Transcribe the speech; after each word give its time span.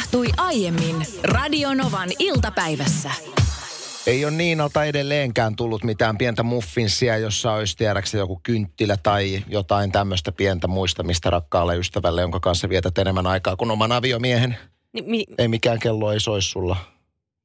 tapahtui 0.00 0.26
aiemmin 0.36 0.96
Radionovan 1.22 2.08
iltapäivässä. 2.18 3.10
Ei 4.06 4.24
ole 4.24 4.32
Niinalta 4.32 4.84
edelleenkään 4.84 5.56
tullut 5.56 5.84
mitään 5.84 6.18
pientä 6.18 6.42
muffinsia, 6.42 7.18
jossa 7.18 7.52
olisi 7.52 7.76
tiedäksä 7.76 8.18
joku 8.18 8.40
kynttilä 8.42 8.96
tai 9.02 9.44
jotain 9.48 9.92
tämmöistä 9.92 10.32
pientä 10.32 10.68
muistamista 10.68 11.30
rakkaalle 11.30 11.76
ystävälle, 11.76 12.20
jonka 12.20 12.40
kanssa 12.40 12.68
vietät 12.68 12.98
enemmän 12.98 13.26
aikaa 13.26 13.56
kuin 13.56 13.70
oman 13.70 13.92
aviomiehen. 13.92 14.56
Ni, 14.92 15.02
mi, 15.02 15.24
Ei 15.38 15.48
mikään 15.48 15.78
kello 15.78 16.12
ei 16.12 16.20
sois 16.20 16.50
sulla 16.50 16.76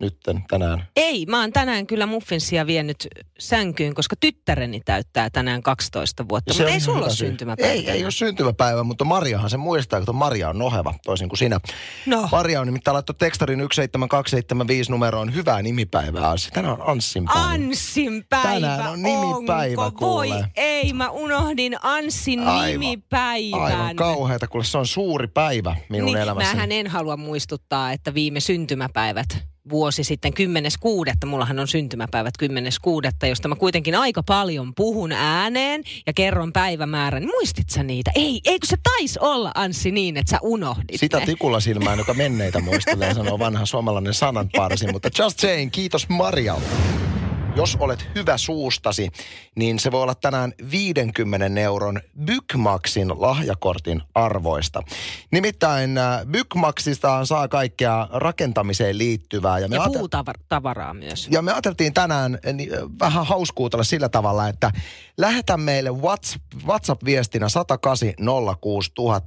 nytten 0.05 0.43
tänään. 0.49 0.87
ei, 0.95 1.25
mä 1.25 1.39
oon 1.41 1.51
tänään 1.53 1.87
kyllä 1.87 2.05
muffinsia 2.05 2.67
vienyt 2.67 3.07
sänkyyn, 3.39 3.93
koska 3.93 4.15
tyttäreni 4.19 4.81
täyttää 4.85 5.29
tänään 5.29 5.63
12 5.63 6.27
vuotta. 6.29 6.53
Se 6.53 6.63
Mutta 6.63 6.73
ei 6.73 6.79
sulla 6.79 7.05
ole 7.05 7.09
syntymäpäivä. 7.15 7.71
Ei, 7.71 7.89
ei 7.89 8.03
ole 8.03 8.11
syntymäpäivä, 8.11 8.83
mutta 8.83 9.05
Mariahan 9.05 9.49
se 9.49 9.57
muistaa, 9.57 10.01
kun 10.01 10.15
Maria 10.15 10.49
on 10.49 10.57
noheva, 10.57 10.93
toisin 11.05 11.29
kuin 11.29 11.37
sinä. 11.37 11.59
No. 12.05 12.29
Maria 12.31 12.61
on 12.61 12.67
nimittäin 12.67 12.93
laittanut 12.93 13.17
tekstarin 13.17 13.59
17275 13.59 14.91
numeroon 14.91 15.33
hyvää 15.35 15.61
nimipäivää. 15.61 16.29
Anssi. 16.29 16.51
Tänään 16.51 16.81
on 16.81 16.89
Anssin 16.89 17.25
päivä. 17.25 17.39
Anssin 17.39 18.25
päivä. 18.29 18.49
Tänään 18.49 18.91
on 18.91 19.01
nimipäivä, 19.03 19.85
Onko? 19.85 20.05
Voi 20.07 20.27
kuule. 20.27 20.47
ei, 20.55 20.93
mä 20.93 21.09
unohdin 21.09 21.75
Anssin 21.81 22.39
Aivan. 22.39 22.79
nimipäivän. 22.79 23.61
Aivan 23.61 23.95
kauheata, 23.95 24.47
kuule 24.47 24.65
se 24.65 24.77
on 24.77 24.87
suuri 24.87 25.27
päivä 25.27 25.75
minun 25.89 26.05
niin, 26.05 26.17
elämässäni. 26.17 26.55
Mähän 26.55 26.71
en 26.71 26.87
halua 26.87 27.17
muistuttaa, 27.17 27.91
että 27.91 28.13
viime 28.13 28.39
syntymäpäivät 28.39 29.54
vuosi 29.69 30.03
sitten 30.03 30.33
10.6. 30.33 31.25
Mullahan 31.25 31.59
on 31.59 31.67
syntymäpäivät 31.67 32.33
10.6. 32.43 33.27
josta 33.27 33.47
mä 33.47 33.55
kuitenkin 33.55 33.95
aika 33.95 34.23
paljon 34.23 34.75
puhun 34.75 35.11
ääneen 35.11 35.83
ja 36.07 36.13
kerron 36.13 36.53
päivämäärän. 36.53 37.25
Muistit 37.25 37.69
sä 37.69 37.83
niitä? 37.83 38.11
Ei, 38.15 38.41
eikö 38.45 38.67
se 38.67 38.77
tais 38.83 39.17
olla 39.17 39.51
Anssi 39.55 39.91
niin, 39.91 40.17
että 40.17 40.29
sä 40.29 40.39
unohdit 40.41 40.99
Sitä 40.99 41.19
ne? 41.19 41.25
tikulla 41.25 41.59
silmään, 41.59 41.97
joka 41.97 42.13
menneitä 42.13 42.59
muistelee, 42.59 43.13
sanoo 43.13 43.39
vanha 43.39 43.65
suomalainen 43.65 44.13
sananparsi. 44.13 44.91
Mutta 44.91 45.09
just 45.19 45.39
saying, 45.39 45.71
kiitos 45.71 46.09
Marialle. 46.09 46.65
Jos 47.55 47.77
olet 47.79 48.09
hyvä 48.15 48.37
suustasi, 48.37 49.09
niin 49.55 49.79
se 49.79 49.91
voi 49.91 50.01
olla 50.01 50.15
tänään 50.15 50.53
50 50.71 51.59
euron 51.61 52.01
Bykmaxin 52.25 53.07
lahjakortin 53.21 54.01
arvoista. 54.15 54.83
Nimittäin 55.31 55.97
äh, 55.97 56.25
Bykmaxista 56.25 57.25
saa 57.25 57.47
kaikkea 57.47 58.07
rakentamiseen 58.11 58.97
liittyvää. 58.97 59.59
me 59.67 59.75
Ja 59.75 59.81
ajate- 59.83 59.97
puutavaraa 59.99 60.93
myös. 60.93 61.27
ja 61.31 61.41
me 61.41 61.51
ajateltiin 61.51 61.93
tänään 61.93 62.37
eh, 62.43 62.53
niin, 62.53 62.73
eh, 62.73 62.79
vähän 62.99 63.25
hauskuutella 63.25 63.83
sillä 63.83 64.09
tavalla, 64.09 64.47
että 64.47 64.71
lähetä 65.17 65.57
meille 65.57 65.89
Whats- 65.89 66.39
WhatsApp-viestinä 66.65 67.49
10806 67.49 68.91
000 68.97 69.21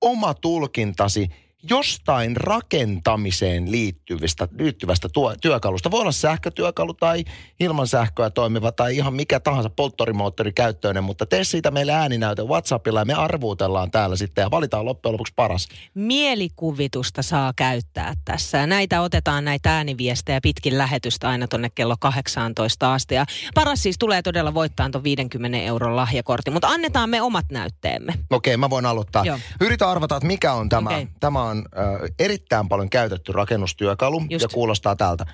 oma 0.00 0.34
tulkintasi 0.34 1.28
jostain 1.70 2.36
rakentamiseen 2.36 3.70
liittyvistä, 3.70 4.48
liittyvästä 4.58 5.08
tuo, 5.08 5.34
työkalusta. 5.40 5.90
Voi 5.90 6.00
olla 6.00 6.12
sähkötyökalu 6.12 6.94
tai 6.94 7.24
ilman 7.60 7.86
sähköä 7.86 8.30
toimiva 8.30 8.72
tai 8.72 8.96
ihan 8.96 9.14
mikä 9.14 9.40
tahansa 9.40 9.70
polttorimoottori 9.70 10.52
käyttöinen, 10.52 11.04
mutta 11.04 11.26
tee 11.26 11.44
siitä 11.44 11.70
meille 11.70 11.92
ääninäyte 11.92 12.42
WhatsAppilla 12.42 13.00
ja 13.00 13.04
me 13.04 13.14
arvuutellaan 13.14 13.90
täällä 13.90 14.16
sitten 14.16 14.42
ja 14.42 14.50
valitaan 14.50 14.84
loppujen 14.84 15.12
lopuksi 15.12 15.32
paras. 15.36 15.68
Mielikuvitusta 15.94 17.22
saa 17.22 17.52
käyttää 17.56 18.14
tässä. 18.24 18.58
Ja 18.58 18.66
näitä 18.66 19.00
otetaan 19.00 19.44
näitä 19.44 19.76
ääniviestejä 19.76 20.40
pitkin 20.42 20.78
lähetystä 20.78 21.28
aina 21.28 21.48
tonne 21.48 21.70
kello 21.74 21.96
18 22.00 22.94
asti. 22.94 23.14
Ja 23.14 23.26
paras 23.54 23.82
siis 23.82 23.98
tulee 23.98 24.22
todella 24.22 24.54
voittaa 24.54 24.90
tuon 24.90 25.04
50 25.04 25.58
euron 25.58 25.96
lahjakortin, 25.96 26.52
mutta 26.52 26.68
annetaan 26.68 27.10
me 27.10 27.22
omat 27.22 27.46
näytteemme. 27.52 28.14
Okei, 28.30 28.56
mä 28.56 28.70
voin 28.70 28.86
aloittaa. 28.86 29.24
Joo. 29.24 29.38
Yritä 29.60 29.90
arvata, 29.90 30.16
että 30.16 30.26
mikä 30.26 30.52
on 30.52 30.68
tämä. 30.68 30.90
Okei. 30.90 31.08
Tämä 31.20 31.42
on 31.42 31.51
äh, 31.58 31.84
erittäin 32.18 32.68
paljon 32.68 32.90
käytetty 32.90 33.32
rakennustyökalu 33.32 34.22
Just. 34.30 34.42
ja 34.42 34.48
kuulostaa 34.48 34.96
tältä. 34.96 35.26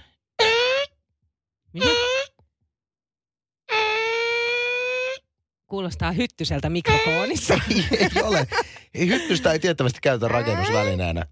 Mitä? 1.72 1.88
Kuulostaa 5.66 6.12
hyttyseltä 6.12 6.68
mikrofonissa. 6.70 7.60
Ei, 7.70 7.84
ei 8.16 8.22
ole. 8.22 8.46
Hyttystä 8.98 9.52
ei 9.52 9.58
tiettävästi 9.58 9.98
käytetä 10.02 10.28
rakennusvälineenä. 10.28 11.26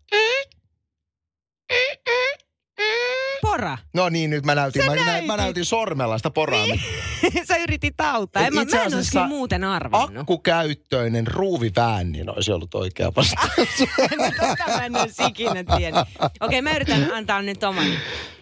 Pora. 3.57 3.79
No 3.95 4.09
niin, 4.09 4.31
nyt 4.31 4.45
mä 4.45 4.55
näytin, 4.55 4.83
Sä 4.83 4.91
mä, 4.91 5.05
nä, 5.05 5.23
mä 5.27 5.37
näytin 5.37 5.65
sormella 5.65 6.19
sitä 6.19 6.31
poraa. 6.31 6.67
Sä 7.49 7.57
yritit 7.57 8.01
auttaa. 8.01 8.47
En 8.47 8.55
mä, 8.55 8.65
mä 8.65 8.83
en 8.83 8.95
olisi 8.95 9.19
muuten 9.29 9.65
arvannut. 9.65 10.21
Akkukäyttöinen 10.21 11.27
ruuviväännin 11.27 12.31
olisi 12.31 12.53
ollut 12.53 12.75
oikea 12.75 13.13
vastaus. 13.17 13.69
Tätä 14.37 14.65
mä 14.67 14.85
en 14.85 14.97
olisi 14.97 15.23
ikinä 15.25 15.65
tiennyt. 15.77 16.07
Okei, 16.41 16.63
mä 16.63 16.71
yritän 16.71 17.13
antaa 17.15 17.43
nyt 17.43 17.65
oman. 17.65 17.87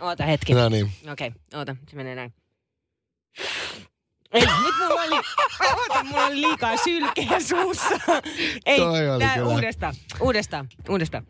Oota 0.01 0.25
hetki. 0.25 0.55
no 0.55 0.69
niin. 0.69 0.91
Okei, 1.13 1.33
oota, 1.55 1.77
se 1.91 1.97
menee 1.97 2.15
näin. 2.15 2.35
Ei, 4.33 4.41
nyt 4.41 4.75
mulla 4.79 5.03
oli, 5.03 5.23
oota, 5.77 6.05
mulla 6.05 6.27
oli 6.27 6.41
liikaa 6.41 6.77
sylkeä 6.77 7.41
suussa. 7.41 7.95
Ei, 8.67 8.81
tää 9.19 9.45
uudestaan, 9.45 9.95
uudestaan, 10.21 10.69
uudestaan. 10.89 11.27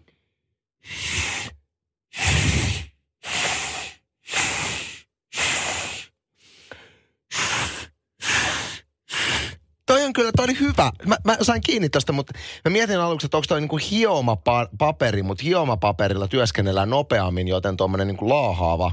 Kyllä, 10.14 10.32
toi 10.36 10.44
oli 10.44 10.60
hyvä. 10.60 10.92
Mä, 11.06 11.16
mä 11.25 11.36
sain 11.42 11.60
kiinni 11.60 11.88
tästä, 11.88 12.12
mutta 12.12 12.32
mä 12.64 12.70
mietin 12.70 13.00
aluksi, 13.00 13.26
että 13.26 13.36
onko 13.36 13.47
toi 13.48 13.60
niinku 13.60 13.76
hiomapaperi, 13.91 15.22
mutta 15.22 15.44
hiomapaperilla 15.44 16.28
työskennellään 16.28 16.91
nopeammin, 16.91 17.48
joten 17.48 17.76
tuommoinen 17.76 18.06
niinku 18.06 18.28
laahaava, 18.28 18.92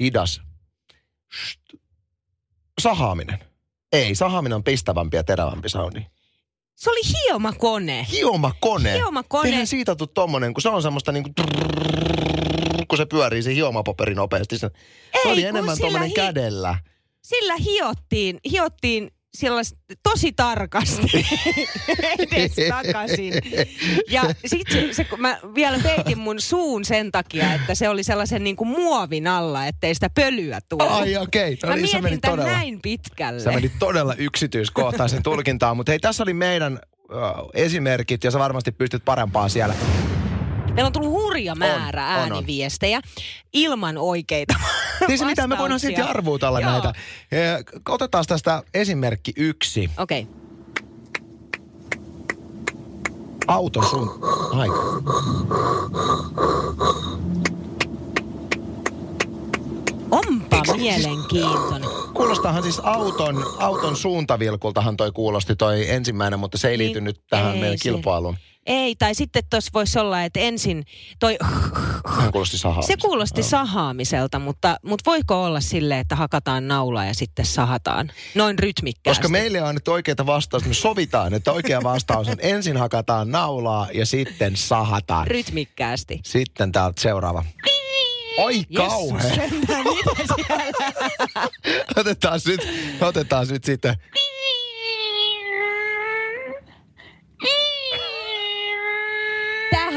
hidas. 0.00 0.40
Sht. 1.32 1.80
Sahaaminen. 2.80 3.38
Ei, 3.92 4.14
sahaaminen 4.14 4.56
on 4.56 4.64
pistävämpi 4.64 5.16
ja 5.16 5.24
terävämpi 5.24 5.68
soundi. 5.68 6.06
Se 6.74 6.90
oli 6.90 7.00
hiomakone. 7.04 8.06
Hiomakone. 8.12 8.94
Hiomakone. 8.94 9.48
Eihän 9.48 9.66
siitä 9.66 9.96
tuu 9.96 10.06
tommonen, 10.06 10.54
kun 10.54 10.62
se 10.62 10.68
on 10.68 10.82
semmoista 10.82 11.12
niinku 11.12 11.30
kun 12.88 12.96
se 12.96 13.06
pyörii 13.06 13.42
se 13.42 13.54
hiomapaperi 13.54 14.14
nopeasti. 14.14 14.58
Se, 14.58 14.70
Ei, 15.14 15.32
oli 15.32 15.44
enemmän 15.44 15.78
tommonen 15.80 16.08
hi- 16.08 16.14
kädellä. 16.14 16.78
Sillä 17.22 17.56
hiottiin, 17.56 18.40
hiottiin 18.50 19.10
sellais, 19.34 19.74
tosi 20.02 20.32
tarkasti 20.32 21.02
edes 22.32 22.52
takaisin. 22.68 23.34
Ja 24.10 24.22
sitten 24.46 24.72
se, 24.72 24.92
se, 24.92 25.04
kun 25.04 25.20
mä 25.20 25.38
vielä 25.54 25.78
peitin 25.82 26.18
mun 26.18 26.40
suun 26.40 26.84
sen 26.84 27.12
takia, 27.12 27.54
että 27.54 27.74
se 27.74 27.88
oli 27.88 28.02
sellaisen 28.02 28.44
niin 28.44 28.56
kuin 28.56 28.68
muovin 28.68 29.26
alla, 29.26 29.66
ettei 29.66 29.94
sitä 29.94 30.10
pölyä 30.10 30.58
tule. 30.68 30.88
Ai 30.88 31.16
okei, 31.16 31.52
okay. 31.52 31.70
mä 31.70 31.76
no 31.76 31.82
niin, 31.82 31.88
sä 31.88 32.00
mietin 32.00 32.20
tämän 32.20 32.38
todella. 32.38 32.58
näin 32.58 32.78
pitkälle. 32.82 33.40
Sä 33.40 33.52
menit 33.52 33.72
todella 33.78 34.14
yksityiskohtaisen 34.14 35.22
tulkintaan, 35.22 35.76
mutta 35.76 35.92
hei, 35.92 35.98
tässä 35.98 36.22
oli 36.22 36.34
meidän 36.34 36.72
äh, 36.72 37.18
esimerkit 37.54 38.24
ja 38.24 38.30
sä 38.30 38.38
varmasti 38.38 38.72
pystyt 38.72 39.04
parempaan 39.04 39.50
siellä. 39.50 39.74
Meillä 40.74 40.86
on 40.86 40.92
tullut 40.92 41.10
hurja 41.10 41.54
määrä 41.54 42.06
On, 42.08 42.14
on, 42.14 42.22
on. 42.22 42.32
ääniviestejä 42.32 43.00
ilman 43.52 43.98
oikeita 43.98 44.54
Niin 45.08 45.18
se 45.18 45.24
mitä 45.24 45.46
me 45.46 45.58
voidaan 45.58 45.80
silti 45.80 46.00
arvuutella 46.00 46.60
Joo. 46.60 46.70
näitä. 46.70 46.92
Eh, 47.32 47.64
Otetaan 47.88 48.24
tästä 48.28 48.62
esimerkki 48.74 49.32
yksi. 49.36 49.90
Okei. 49.98 50.20
Okay. 50.22 50.34
Auton 53.46 53.86
sun... 53.86 54.20
Aika. 54.52 54.74
Onpa 60.10 60.62
mielenkiintoinen. 60.76 61.88
Kuulostaahan 62.14 62.62
siis 62.62 62.80
auton, 62.82 63.44
auton 63.58 63.96
suuntavilkultahan 63.96 64.96
toi 64.96 65.12
kuulosti 65.12 65.56
toi 65.56 65.90
ensimmäinen, 65.90 66.38
mutta 66.38 66.58
se 66.58 66.68
ei 66.68 66.76
Niin, 66.76 66.86
liity 66.86 67.00
nyt 67.00 67.20
tähän 67.30 67.54
ei 67.54 67.60
meidän 67.60 67.78
se. 67.78 67.82
kilpailuun. 67.82 68.36
Ei, 68.66 68.96
tai 68.96 69.14
sitten 69.14 69.42
tuossa 69.50 69.70
voisi 69.74 69.98
olla, 69.98 70.24
että 70.24 70.40
ensin 70.40 70.84
toi... 71.18 71.38
Hän 72.06 72.32
kuulosti. 72.32 72.56
Se 72.86 72.96
kuulosti 73.02 73.42
sahaamiselta, 73.42 74.38
mutta, 74.38 74.76
mutta 74.82 75.10
voiko 75.10 75.44
olla 75.44 75.60
sille, 75.60 75.98
että 75.98 76.16
hakataan 76.16 76.68
naulaa 76.68 77.04
ja 77.04 77.14
sitten 77.14 77.46
sahataan? 77.46 78.12
Noin 78.34 78.58
rytmikkäästi. 78.58 79.20
Koska 79.20 79.28
meille 79.28 79.62
on 79.62 79.68
annettu 79.68 79.92
oikeita 79.92 80.26
vastausta, 80.26 80.68
me 80.68 80.74
sovitaan, 80.74 81.34
että 81.34 81.52
oikea 81.52 81.82
vastaus 81.82 82.28
on 82.28 82.36
ensin 82.38 82.76
hakataan 82.76 83.30
naulaa 83.30 83.88
ja 83.94 84.06
sitten 84.06 84.56
sahataan. 84.56 85.26
Rytmikkäästi. 85.26 86.20
Sitten 86.24 86.72
täältä 86.72 87.02
seuraava. 87.02 87.44
Oi 88.38 88.64
kauhe. 88.76 89.22
Jessus 89.22 89.50
sentään, 89.50 89.84
mitä 89.84 90.34
siellä? 90.34 91.48
Otetaan 91.96 92.40
nyt, 92.46 92.60
otetaan 93.00 93.48
nyt 93.48 93.64
sitten. 93.64 93.94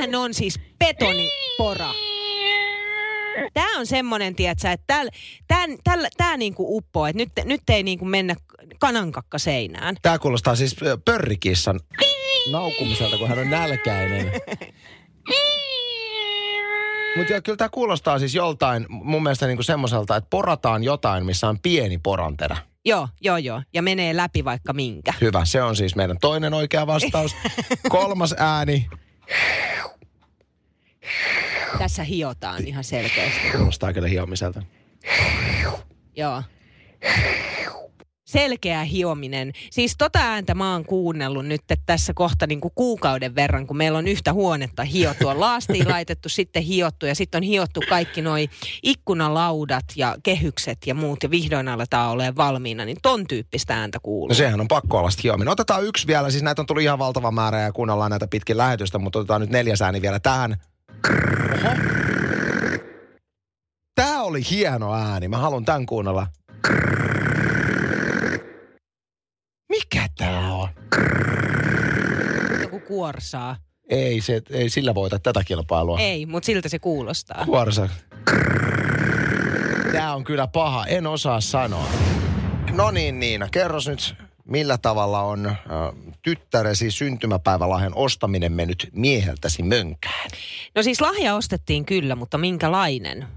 Tämähän 0.03 0.25
on 0.25 0.33
siis 0.33 0.59
betonipora. 0.79 1.93
Tämä 3.53 3.79
on 3.79 3.87
semmoinen, 3.87 4.35
tiedätkö, 4.35 4.71
että 4.71 4.83
täällä, 4.87 5.11
tää, 5.47 5.65
tää, 5.83 5.97
tää 6.17 6.37
niinku 6.37 6.77
uppoo, 6.77 7.07
että 7.07 7.17
nyt, 7.17 7.31
nyt 7.45 7.61
ei 7.69 7.83
niinku 7.83 8.05
mennä 8.05 8.35
kanankakka 8.79 9.39
seinään. 9.39 9.95
Tää 10.01 10.19
kuulostaa 10.19 10.55
siis 10.55 10.75
pörrikissan 11.05 11.79
naukumiselta, 12.51 13.17
kun 13.17 13.27
hän 13.27 13.39
on 13.39 13.49
nälkäinen. 13.49 14.31
Mutta 17.17 17.41
kyllä 17.41 17.57
tämä 17.57 17.69
kuulostaa 17.69 18.19
siis 18.19 18.35
joltain 18.35 18.85
mun 18.89 19.23
mielestä 19.23 19.47
niinku 19.47 19.63
semmoiselta, 19.63 20.15
että 20.15 20.27
porataan 20.29 20.83
jotain, 20.83 21.25
missä 21.25 21.49
on 21.49 21.59
pieni 21.59 21.97
poranterä. 21.97 22.57
Joo, 22.85 23.07
joo, 23.21 23.37
joo. 23.37 23.61
Ja 23.73 23.81
menee 23.81 24.17
läpi 24.17 24.45
vaikka 24.45 24.73
minkä. 24.73 25.13
Hyvä, 25.21 25.45
se 25.45 25.61
on 25.61 25.75
siis 25.75 25.95
meidän 25.95 26.17
toinen 26.21 26.53
oikea 26.53 26.87
vastaus. 26.87 27.35
Kolmas 27.89 28.35
ääni. 28.37 28.87
Tässä 31.77 32.03
hiotaan 32.03 32.67
ihan 32.67 32.83
selkeästi. 32.83 33.51
Kuulostaa 33.57 33.93
kyllä 33.93 34.07
hiomiselta. 34.07 34.61
Joo. 36.15 36.43
Selkeä 38.33 38.83
hiominen. 38.83 39.53
Siis 39.71 39.95
tota 39.97 40.19
ääntä 40.19 40.55
mä 40.55 40.73
oon 40.73 40.85
kuunnellut 40.85 41.45
nyt 41.45 41.61
että 41.61 41.83
tässä 41.85 42.13
kohta 42.13 42.47
niin 42.47 42.61
kuin 42.61 42.71
kuukauden 42.75 43.35
verran, 43.35 43.67
kun 43.67 43.77
meillä 43.77 43.97
on 43.97 44.07
yhtä 44.07 44.33
huonetta 44.33 44.83
hiottu. 44.83 45.27
On 45.27 45.39
laastiin 45.47 45.89
laitettu, 45.89 46.29
sitten 46.29 46.63
hiottu 46.63 47.05
ja 47.05 47.15
sitten 47.15 47.39
on 47.39 47.43
hiottu 47.43 47.81
kaikki 47.89 48.21
noi 48.21 48.49
ikkunalaudat 48.83 49.85
ja 49.95 50.15
kehykset 50.23 50.77
ja 50.85 50.95
muut 50.95 51.23
ja 51.23 51.31
vihdoin 51.31 51.67
aletaan 51.67 52.11
olemaan 52.11 52.35
valmiina, 52.35 52.85
niin 52.85 52.97
ton 53.01 53.27
tyyppistä 53.27 53.77
ääntä 53.77 53.99
kuuluu. 54.03 54.27
No 54.27 54.35
sehän 54.35 54.61
on 54.61 54.67
pakko 54.67 54.97
olla 54.97 55.09
hiominen. 55.23 55.51
Otetaan 55.51 55.83
yksi 55.83 56.07
vielä, 56.07 56.29
siis 56.29 56.43
näitä 56.43 56.61
on 56.61 56.65
tullut 56.65 56.83
ihan 56.83 56.99
valtava 56.99 57.31
määrä 57.31 57.61
ja 57.61 57.71
kuunnellaan 57.71 58.11
näitä 58.11 58.27
pitkin 58.27 58.57
lähetystä, 58.57 58.99
mutta 58.99 59.19
otetaan 59.19 59.41
nyt 59.41 59.49
neljäs 59.49 59.81
ääni 59.81 60.01
vielä 60.01 60.19
tähän. 60.19 60.57
Oho. 61.53 61.75
Tää 63.95 64.23
oli 64.23 64.41
hieno 64.51 64.93
ääni. 64.93 65.27
Mä 65.27 65.37
haluan 65.37 65.65
tän 65.65 65.85
kuunnella. 65.85 66.27
Mikä 69.73 70.07
tää 70.17 70.53
on? 70.53 70.69
Joku 72.61 72.79
kuorsaa. 72.79 73.55
Ei, 73.89 74.21
se, 74.21 74.41
ei 74.49 74.69
sillä 74.69 74.95
voita 74.95 75.19
tätä 75.19 75.43
kilpailua. 75.43 75.99
Ei, 75.99 76.25
mutta 76.25 76.45
siltä 76.45 76.69
se 76.69 76.79
kuulostaa. 76.79 77.45
Kuorsa. 77.45 77.89
Tää 79.91 80.15
on 80.15 80.23
kyllä 80.23 80.47
paha, 80.47 80.85
en 80.85 81.07
osaa 81.07 81.41
sanoa. 81.41 81.87
No 82.71 82.91
niin 82.91 83.19
Niina, 83.19 83.47
kerros 83.51 83.87
nyt 83.87 84.15
millä 84.43 84.77
tavalla 84.77 85.21
on 85.21 85.45
äh, 85.45 85.55
tyttäresi 86.21 86.91
syntymäpäivälahjan 86.91 87.95
ostaminen 87.95 88.51
mennyt 88.51 88.89
mieheltäsi 88.93 89.63
mönkään? 89.63 90.29
No 90.75 90.83
siis 90.83 91.01
lahja 91.01 91.35
ostettiin 91.35 91.85
kyllä, 91.85 92.15
mutta 92.15 92.37
minkälainen? 92.37 93.21
Äh, 93.21 93.27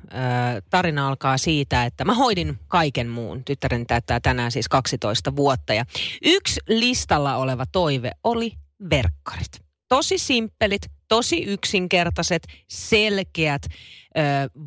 tarina 0.71 1.09
alkaa 1.09 1.39
siitä, 1.39 1.85
että 1.85 2.05
mä 2.05 2.15
hoidin 2.15 2.59
kaiken 2.69 3.09
muun. 3.09 3.45
Tyttären 3.45 3.87
täyttää 3.87 4.21
tänään 4.21 4.53
siis 4.53 4.69
12 4.69 5.37
vuotta 5.37 5.75
ja 5.75 5.85
yksi 6.25 6.61
listalla 6.69 7.37
oleva 7.37 7.65
toive 7.73 8.11
oli 8.25 8.53
verkkarit. 8.91 9.67
Tosi 9.89 10.19
simppelit, 10.19 10.83
tosi 11.09 11.43
yksinkertaiset, 11.43 12.43
selkeät, 12.69 13.63
ö, 13.67 14.21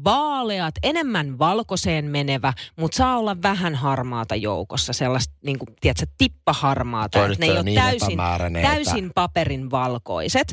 vaaleat, 0.03 0.75
enemmän 0.83 1.39
valkoiseen 1.39 2.05
menevä, 2.05 2.53
mutta 2.75 2.95
saa 2.97 3.17
olla 3.17 3.37
vähän 3.41 3.75
harmaata 3.75 4.35
joukossa, 4.35 4.93
sellaista 4.93 5.33
niin 5.45 5.59
kuin, 5.59 5.69
tiedätkö, 5.81 6.05
tippaharmaata. 6.17 7.27
Nyt 7.27 7.39
ne 7.39 7.45
ei 7.45 7.51
on 7.51 7.57
ole 7.57 7.63
niin 7.63 7.81
täysin, 7.81 8.17
täysin 8.61 9.11
paperin 9.15 9.71
valkoiset. 9.71 10.47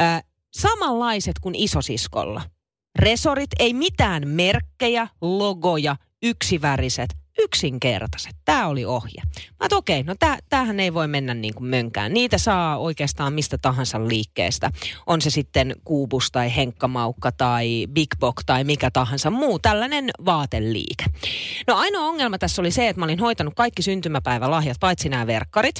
Ö, 0.00 0.22
samanlaiset 0.52 1.38
kuin 1.40 1.54
isosiskolla. 1.54 2.42
Resorit, 2.98 3.50
ei 3.58 3.74
mitään 3.74 4.28
merkkejä, 4.28 5.08
logoja, 5.20 5.96
yksiväriset, 6.22 7.19
yksinkertaiset. 7.38 8.36
Tämä 8.44 8.66
oli 8.66 8.84
ohje. 8.84 9.22
Mä 9.60 9.66
okei, 9.72 10.02
no 10.02 10.14
tää, 10.18 10.38
tämähän 10.48 10.80
ei 10.80 10.94
voi 10.94 11.08
mennä 11.08 11.34
niin 11.34 11.54
kuin 11.54 11.66
mönkään. 11.66 12.12
Niitä 12.12 12.38
saa 12.38 12.78
oikeastaan 12.78 13.32
mistä 13.32 13.58
tahansa 13.58 14.08
liikkeestä. 14.08 14.70
On 15.06 15.20
se 15.20 15.30
sitten 15.30 15.74
Kuubus 15.84 16.30
tai 16.30 16.56
Henkkamaukka 16.56 17.32
tai 17.32 17.86
Big 17.92 18.10
Box 18.20 18.34
tai 18.46 18.64
mikä 18.64 18.90
tahansa 18.90 19.30
muu 19.30 19.58
tällainen 19.58 20.10
vaateliike. 20.24 21.04
No 21.66 21.76
ainoa 21.76 22.06
ongelma 22.06 22.38
tässä 22.38 22.62
oli 22.62 22.70
se, 22.70 22.88
että 22.88 23.00
mä 23.00 23.04
olin 23.04 23.20
hoitanut 23.20 23.54
kaikki 23.54 23.82
syntymäpäivälahjat, 23.82 24.76
paitsi 24.80 25.08
nämä 25.08 25.26
verkkarit, 25.26 25.76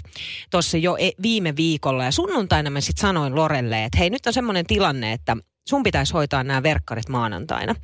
tuossa 0.51 0.77
jo 0.77 0.97
e- 0.97 1.11
viime 1.23 1.57
viikolla. 1.57 2.05
Ja 2.05 2.13
sunnuntaina 2.13 2.71
mä 2.71 2.81
sitten 2.81 3.01
sanoin 3.01 3.35
Lorelle, 3.35 3.85
että 3.85 3.99
hei 3.99 4.11
nyt 4.11 4.27
on 4.27 4.33
semmoinen 4.33 4.67
tilanne, 4.67 5.13
että 5.13 5.37
sun 5.69 5.83
pitäisi 5.83 6.13
hoitaa 6.13 6.45
nämä 6.45 6.63
verkkarit 6.63 7.09
maanantaina. 7.09 7.75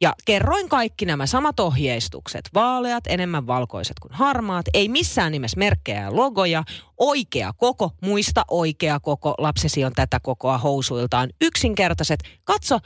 Ja 0.00 0.14
kerroin 0.24 0.68
kaikki 0.68 1.06
nämä 1.06 1.26
samat 1.26 1.60
ohjeistukset. 1.60 2.48
Vaaleat, 2.54 3.04
enemmän 3.06 3.46
valkoiset 3.46 4.00
kuin 4.00 4.12
harmaat, 4.12 4.66
ei 4.74 4.88
missään 4.88 5.32
nimessä 5.32 5.58
merkkejä 5.58 6.02
ja 6.02 6.16
logoja, 6.16 6.64
oikea 6.98 7.52
koko, 7.56 7.90
muista 8.02 8.44
oikea 8.50 9.00
koko, 9.00 9.34
lapsesi 9.38 9.84
on 9.84 9.92
tätä 9.92 10.20
kokoa 10.22 10.58
housuiltaan, 10.58 11.30
yksinkertaiset. 11.40 12.20
Katso, 12.44 12.78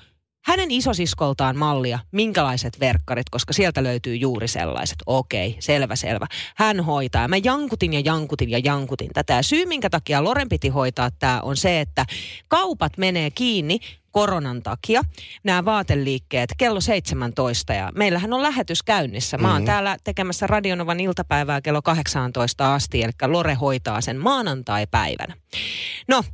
hänen 0.44 0.70
isosiskoltaan 0.70 1.56
mallia, 1.56 1.98
minkälaiset 2.12 2.80
verkkarit, 2.80 3.30
koska 3.30 3.52
sieltä 3.52 3.82
löytyy 3.82 4.16
juuri 4.16 4.48
sellaiset. 4.48 4.98
Okei, 5.06 5.56
selvä, 5.58 5.96
selvä. 5.96 6.26
Hän 6.56 6.84
hoitaa. 6.84 7.28
Mä 7.28 7.36
jankutin 7.36 7.92
ja 7.92 8.00
jankutin 8.04 8.50
ja 8.50 8.60
jankutin 8.64 9.10
tätä. 9.14 9.34
Ja 9.34 9.42
syy, 9.42 9.66
minkä 9.66 9.90
takia 9.90 10.24
Loren 10.24 10.48
piti 10.48 10.68
hoitaa 10.68 11.10
tämä, 11.18 11.40
on 11.40 11.56
se, 11.56 11.80
että 11.80 12.06
kaupat 12.48 12.98
menee 12.98 13.30
kiinni 13.30 13.78
koronan 14.12 14.62
takia, 14.62 15.02
nämä 15.44 15.64
vaateliikkeet, 15.64 16.50
kello 16.58 16.80
17 16.80 17.72
ja 17.74 17.92
meillähän 17.94 18.32
on 18.32 18.42
lähetys 18.42 18.82
käynnissä. 18.82 19.38
Mä 19.38 19.52
oon 19.52 19.62
Mhm. 19.62 19.66
täällä 19.66 19.96
tekemässä 20.04 20.46
Radionovan 20.46 21.00
iltapäivää 21.00 21.60
kello 21.60 21.82
18 21.82 22.74
asti, 22.74 23.02
eli 23.02 23.12
Lore 23.26 23.54
hoitaa 23.54 24.00
sen 24.00 24.16
maanantai-päivänä. 24.18 25.36
No, 26.08 26.24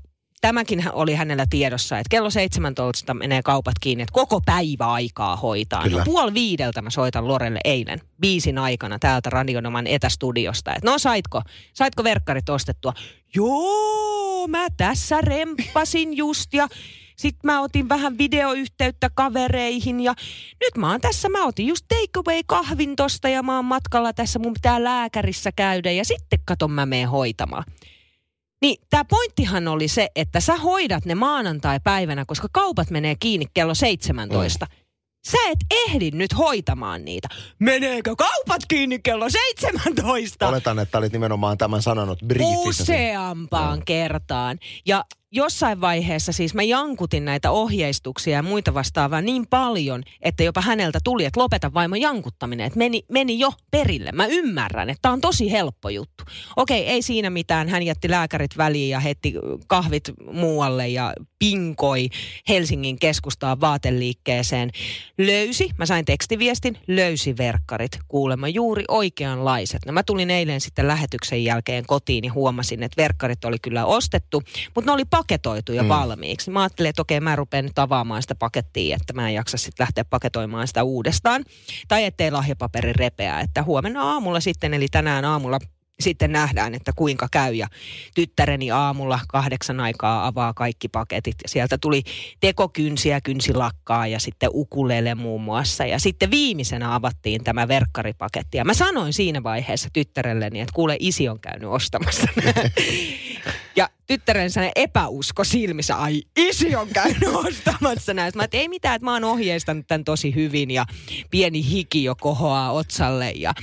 tämäkin 0.41 0.85
oli 0.93 1.15
hänellä 1.15 1.47
tiedossa, 1.51 1.99
että 1.99 2.09
kello 2.11 2.31
17 2.31 3.15
menee 3.15 3.43
kaupat 3.43 3.75
kiinni, 3.81 4.03
että 4.03 4.13
koko 4.13 4.41
päivä 4.41 4.87
aikaa 4.87 5.37
hoitaa. 5.37 5.83
Kyllä. 5.83 5.99
No, 5.99 6.05
puoli 6.05 6.35
viideltä 6.35 6.83
mä 6.83 6.91
soitan 6.91 7.29
Lorelle 7.29 7.61
eilen 7.65 8.01
biisin 8.21 8.59
aikana 8.59 8.99
täältä 8.99 9.31
Radionoman 9.31 9.87
etästudiosta, 9.87 10.75
että 10.75 10.91
no 10.91 10.99
saitko, 10.99 11.43
saitko 11.75 12.05
verkkarit 12.05 12.49
ostettua? 12.49 12.93
Joo, 13.35 14.47
mä 14.49 14.67
tässä 14.77 15.21
remppasin 15.21 16.17
just 16.17 16.55
ja 16.55 16.69
sitten 17.17 17.41
mä 17.43 17.61
otin 17.61 17.89
vähän 17.89 18.19
videoyhteyttä 18.19 19.11
kavereihin 19.15 20.01
ja 20.01 20.15
nyt 20.61 20.77
mä 20.77 20.91
oon 20.91 21.01
tässä, 21.01 21.29
mä 21.29 21.45
otin 21.45 21.67
just 21.67 21.87
takeaway 21.89 22.43
kahvin 22.47 22.97
tosta 22.97 23.29
ja 23.29 23.43
mä 23.43 23.57
oon 23.57 23.65
matkalla 23.65 24.13
tässä, 24.13 24.39
mun 24.39 24.55
pitää 24.55 24.85
lääkärissä 24.85 25.53
käydä 25.53 25.91
ja 25.91 26.05
sitten 26.05 26.39
katon 26.45 26.71
mä 26.71 26.87
meen 26.87 27.09
hoitamaan. 27.09 27.65
Niin 28.63 28.77
tämä 28.91 29.05
pointtihan 29.05 29.69
oli 29.69 29.89
se, 29.89 30.09
että 30.17 30.41
sä 30.41 30.57
hoidat 30.57 31.05
ne 31.05 31.15
maanantai-päivänä, 31.15 32.25
koska 32.25 32.49
kaupat 32.53 32.91
menee 32.91 33.15
kiinni 33.21 33.47
kello 33.55 33.75
17. 33.75 34.67
Sä 35.31 35.39
et 35.51 35.59
ehdi 35.71 36.11
nyt 36.11 36.39
hoitamaan 36.39 37.05
niitä. 37.05 37.29
Meneekö 37.59 38.17
kaupat 38.17 38.61
kiinni 38.69 38.99
kello 38.99 39.27
17? 39.31 40.49
Oletan, 40.49 40.79
että 40.79 40.99
olit 40.99 41.13
nimenomaan 41.13 41.59
tämän 41.59 41.83
sanonut 41.83 42.19
briefissä. 42.27 42.83
Useampaan 42.83 43.83
kertaan. 43.85 44.59
Ja 44.87 45.05
jossain 45.33 45.81
vaiheessa 45.81 46.33
siis 46.33 46.55
mä 46.55 46.63
jankutin 46.63 47.25
näitä 47.25 47.51
ohjeistuksia 47.51 48.37
ja 48.37 48.43
muita 48.43 48.75
vastaavaa 48.75 49.21
niin 49.21 49.47
paljon, 49.51 50.03
että 50.23 50.43
jopa 50.43 50.61
häneltä 50.61 50.99
tuli, 51.05 51.25
että 51.25 51.41
lopeta 51.41 51.75
vaimo 51.75 51.95
jankuttaminen. 51.97 52.67
Että 52.67 52.79
meni, 52.79 53.03
meni 53.13 53.39
jo 53.39 53.53
perille. 53.71 54.13
Mä 54.13 54.27
ymmärrän, 54.27 54.91
että 54.91 55.03
tää 55.03 55.13
on 55.13 55.21
tosi 55.21 55.53
helppo 55.53 55.89
juttu. 55.89 56.25
Okei, 56.57 56.87
ei 56.87 57.03
siinä 57.03 57.31
mitään. 57.31 57.69
Hän 57.69 57.83
jätti 57.83 58.11
lääkärit 58.11 58.57
väliin 58.57 58.91
ja 58.91 59.01
heitti 59.01 59.35
kahvit 59.67 60.13
muualle 60.33 60.89
ja 60.89 61.13
pinkoi 61.39 62.09
Helsingin 62.49 62.99
keskustaan 62.99 63.61
vaateliikkeeseen. 63.61 64.71
Löysi, 65.19 65.71
mä 65.79 65.87
sain 65.87 66.05
tekstiviestin, 66.05 66.79
löysi 66.89 67.37
verkkarit. 67.37 67.99
Kuulemma 68.09 68.49
juuri 68.49 68.85
oikeanlaiset. 68.89 69.87
No 69.87 69.93
mä 69.93 70.03
tulin 70.03 70.31
eilen 70.31 70.61
sitten 70.61 70.89
lähetyksen 70.89 71.45
jälkeen 71.45 71.85
kotiin 71.87 72.25
ja 72.25 72.33
huomasin, 72.33 72.83
että 72.83 73.03
verkkarit 73.03 73.45
oli 73.45 73.57
kyllä 73.63 73.85
ostettu, 73.85 74.43
mutta 74.75 74.91
ne 74.91 74.95
oli 74.95 75.05
paketoitu 75.17 75.73
jo 75.73 75.83
Mm. 75.83 75.89
valmiiksi. 75.89 76.51
Mä 76.51 76.63
ajattelin, 76.63 76.91
että 76.91 77.03
okei, 77.03 77.21
mä 77.21 77.37
rupean 77.37 77.65
nyt 77.65 77.79
avaamaan 77.79 78.23
sitä 78.23 78.35
pakettia, 78.35 78.97
että 79.01 79.13
mä 79.13 79.29
en 79.29 79.35
jaksa 79.35 79.57
sitten 79.57 79.85
lähteä 79.85 80.05
paketoimaan 80.05 80.69
sitä 80.69 80.83
uudestaan. 80.83 81.45
Tai 81.89 82.05
ettei 82.05 82.31
lahjapaperi 82.31 82.93
repeä, 82.93 83.41
että 83.41 83.63
huomenna 83.63 84.03
aamulla 84.03 84.41
sitten, 84.41 84.75
eli 84.75 84.87
tänään 84.91 85.25
aamulla 85.25 85.59
sitten 86.01 86.33
nähdään, 86.33 86.75
että 86.75 86.93
kuinka 86.97 87.29
käy. 87.31 87.55
Ja 87.55 87.67
tyttäreni 88.15 88.71
aamulla 88.71 89.21
kahdeksan 89.29 89.81
aikaa 89.81 90.27
avaa 90.27 90.55
kaikki 90.55 90.89
paketit. 90.89 91.35
Ja 91.43 91.49
sieltä 91.49 91.79
tuli 91.79 92.03
tekokynsiä, 92.41 93.21
kynsilakkaa 93.21 94.07
ja 94.07 94.21
sitten 94.21 94.51
ukulele 94.53 95.15
muun 95.15 95.43
muassa. 95.43 95.87
Ja 95.87 95.99
sitten 95.99 96.31
viimeisenä 96.31 96.95
avattiin 96.95 97.45
tämä 97.45 97.69
verkkaripaketti. 97.69 98.59
Ja 98.59 98.65
mä 98.65 98.75
sanoin 98.75 99.13
siinä 99.13 99.43
vaiheessa 99.43 99.89
tyttärelleni, 99.93 100.61
että 100.61 100.73
kuule 100.75 100.97
isi 101.01 101.29
on 101.29 101.41
käynyt 101.41 101.69
ostamassa. 101.69 102.29
tyttärensä 104.07 104.71
epäusko 104.77 105.45
silmissä, 105.45 105.97
ai 105.97 106.23
isi 106.37 106.77
on 106.77 106.89
käynyt 106.89 107.35
ostamassa 107.47 108.15
näistä. 108.15 108.39
Mä 108.39 108.45
että 108.45 108.57
ei 108.57 108.69
mitään, 108.69 108.97
että 108.97 109.05
mä 109.05 109.13
oon 109.13 109.25
ohjeistanut 109.25 109.87
tämän 109.87 110.05
tosi 110.05 110.35
hyvin 110.35 110.71
ja 110.71 110.87
pieni 111.31 111.71
hiki 111.71 112.05
jo 112.05 112.15
kohoaa 112.21 112.73
otsalle 112.73 113.31
ja 113.31 113.55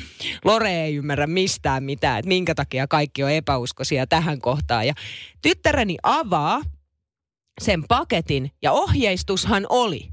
Lore 0.46 0.84
ei 0.84 0.96
ymmärrä 0.96 1.28
mistään 1.28 1.84
mitään, 1.84 2.20
että 2.20 2.28
minkä 2.28 2.56
takia 2.56 2.88
kaikki 2.88 3.24
on 3.24 3.32
epäuskoisia 3.32 4.08
tähän 4.08 4.42
kohtaan. 4.42 4.88
Ja 4.88 4.94
tyttäreni 5.42 5.98
avaa 6.04 6.62
sen 7.62 7.84
paketin 7.88 8.52
ja 8.62 8.72
ohjeistushan 8.72 9.66
oli, 9.70 10.10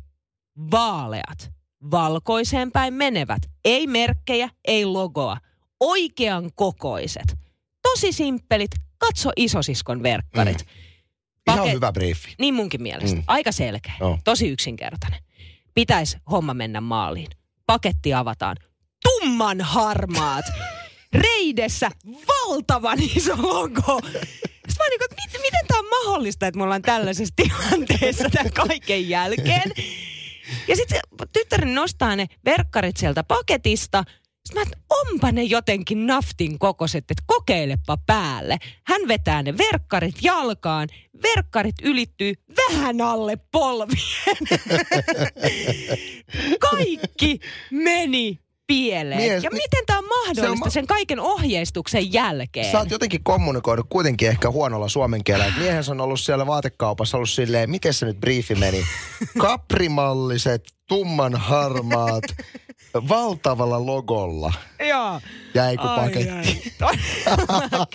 vaaleat, 0.70 1.50
valkoiseen 1.90 2.72
päin 2.72 2.94
menevät, 2.94 3.42
ei 3.64 3.86
merkkejä, 3.86 4.48
ei 4.64 4.84
logoa, 4.84 5.36
oikean 5.80 6.50
kokoiset, 6.54 7.38
tosi 7.82 8.12
simppelit, 8.12 8.70
katso 9.00 9.30
isosiskon 9.36 10.02
verkkarit. 10.02 10.58
Mm. 10.58 11.52
Ihan 11.54 11.66
Pake- 11.68 11.72
hyvä 11.72 11.92
briefi. 11.92 12.34
Niin 12.38 12.54
munkin 12.54 12.82
mielestä. 12.82 13.16
Mm. 13.16 13.22
Aika 13.26 13.52
selkeä. 13.52 13.92
Joo. 14.00 14.18
Tosi 14.24 14.48
yksinkertainen. 14.48 15.20
Pitäisi 15.74 16.16
homma 16.30 16.54
mennä 16.54 16.80
maaliin. 16.80 17.28
Paketti 17.66 18.14
avataan. 18.14 18.56
Tumman 19.02 19.60
harmaat. 19.60 20.44
Reidessä 21.12 21.90
valtavan 22.28 22.98
iso 23.02 23.32
logo. 23.36 24.00
Sitten 24.02 24.76
mä 24.78 24.88
niin 24.90 25.02
että 25.04 25.16
miten, 25.26 25.40
miten 25.40 25.66
tämä 25.68 25.78
on 25.78 26.04
mahdollista, 26.04 26.46
että 26.46 26.58
me 26.58 26.64
ollaan 26.64 26.82
tällaisessa 26.82 27.34
tilanteessa 27.36 28.30
tämän 28.30 28.52
kaiken 28.52 29.08
jälkeen. 29.08 29.72
Ja 30.68 30.76
sitten 30.76 31.00
tyttäreni 31.32 31.72
nostaa 31.74 32.16
ne 32.16 32.26
verkkarit 32.44 32.96
sieltä 32.96 33.24
paketista. 33.24 34.04
Sitten 34.46 34.54
mä, 34.54 34.62
että 34.62 34.76
onpa 34.90 35.32
ne 35.32 35.42
jotenkin 35.42 36.06
naftin 36.06 36.58
kokoiset, 36.58 37.04
että 37.10 37.22
kokeilepa 37.26 37.96
päälle. 38.06 38.58
Hän 38.86 39.00
vetää 39.08 39.42
ne 39.42 39.58
verkkarit 39.58 40.14
jalkaan. 40.22 40.88
Verkkarit 41.22 41.74
ylittyy 41.82 42.34
vähän 42.56 43.00
alle 43.00 43.36
polvien. 43.52 44.36
Kaikki 46.70 47.40
meni 47.70 48.38
pieleen. 48.66 49.20
Mies, 49.22 49.44
ja 49.44 49.50
mi- 49.50 49.56
miten 49.56 49.86
tämä 49.86 49.98
on 49.98 50.04
mahdollista 50.04 50.42
se 50.42 50.50
on 50.50 50.58
ma- 50.58 50.70
sen 50.70 50.86
kaiken 50.86 51.20
ohjeistuksen 51.20 52.12
jälkeen? 52.12 52.72
Sä 52.72 52.78
oot 52.78 52.90
jotenkin 52.90 53.24
kommunikoinut 53.24 53.86
kuitenkin 53.88 54.28
ehkä 54.28 54.50
huonolla 54.50 54.88
suomen 54.88 55.24
kielellä. 55.24 55.54
Miehensä 55.58 55.92
on 55.92 56.00
ollut 56.00 56.20
siellä 56.20 56.46
vaatekaupassa 56.46 57.16
ollut 57.16 57.30
silleen, 57.30 57.70
miten 57.70 57.94
se 57.94 58.06
nyt 58.06 58.20
briefi 58.20 58.54
meni. 58.54 58.84
Kaprimalliset, 59.38 60.62
tumman 60.88 61.34
harmaat, 61.34 62.22
valtavalla 62.94 63.86
logolla. 63.86 64.52
Joo. 64.88 65.20
Jäi 65.54 65.76
kuin 65.76 65.88
Ai, 65.88 65.98
paketti. 66.00 66.72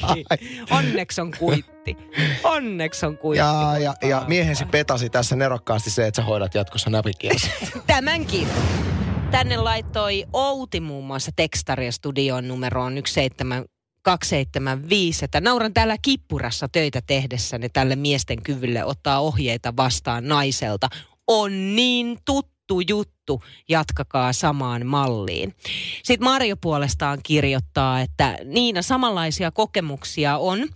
ai. 0.02 0.24
Onneksi 0.78 1.22
on 1.22 1.32
kuitti. 1.40 1.98
Onneksi 2.44 3.06
on 3.06 3.18
kuitti. 3.18 3.40
Ja, 3.40 3.78
ja, 3.80 3.96
ja 4.10 4.24
miehesi 4.28 4.66
petasi 4.66 5.10
tässä 5.10 5.36
nerokkaasti 5.36 5.90
se, 5.90 6.08
että 6.08 6.22
sä 6.22 6.26
hoidat 6.26 6.56
jatkossa 6.56 6.90
näpikielessä. 6.90 7.48
Tämänkin. 7.88 8.48
Tänne 9.32 9.58
laittoi 9.58 10.26
Outi 10.34 10.80
muun 10.80 11.06
muassa 11.06 11.32
tekstaria 11.36 11.92
studion 11.92 12.48
numeroon 12.48 12.94
17275, 12.94 15.26
että 15.26 15.42
nauran 15.42 15.74
täällä 15.74 15.96
kippurassa 16.02 16.68
töitä 16.72 17.02
tehdessäni 17.08 17.70
tälle 17.70 17.96
miesten 17.96 18.44
kyvylle 18.44 18.86
ottaa 18.86 19.20
ohjeita 19.20 19.74
vastaan 19.78 20.28
naiselta. 20.28 20.88
On 21.28 21.76
niin 21.76 22.18
tuttu 22.26 22.55
juttu, 22.88 23.44
jatkakaa 23.70 24.34
samaan 24.34 24.86
malliin. 24.86 25.56
Sitten 26.04 26.26
Marjo 26.26 26.56
puolestaan 26.58 27.20
kirjoittaa, 27.24 28.02
että 28.02 28.38
Niina, 28.44 28.82
samanlaisia 28.82 29.52
kokemuksia 29.52 30.38
on 30.38 30.68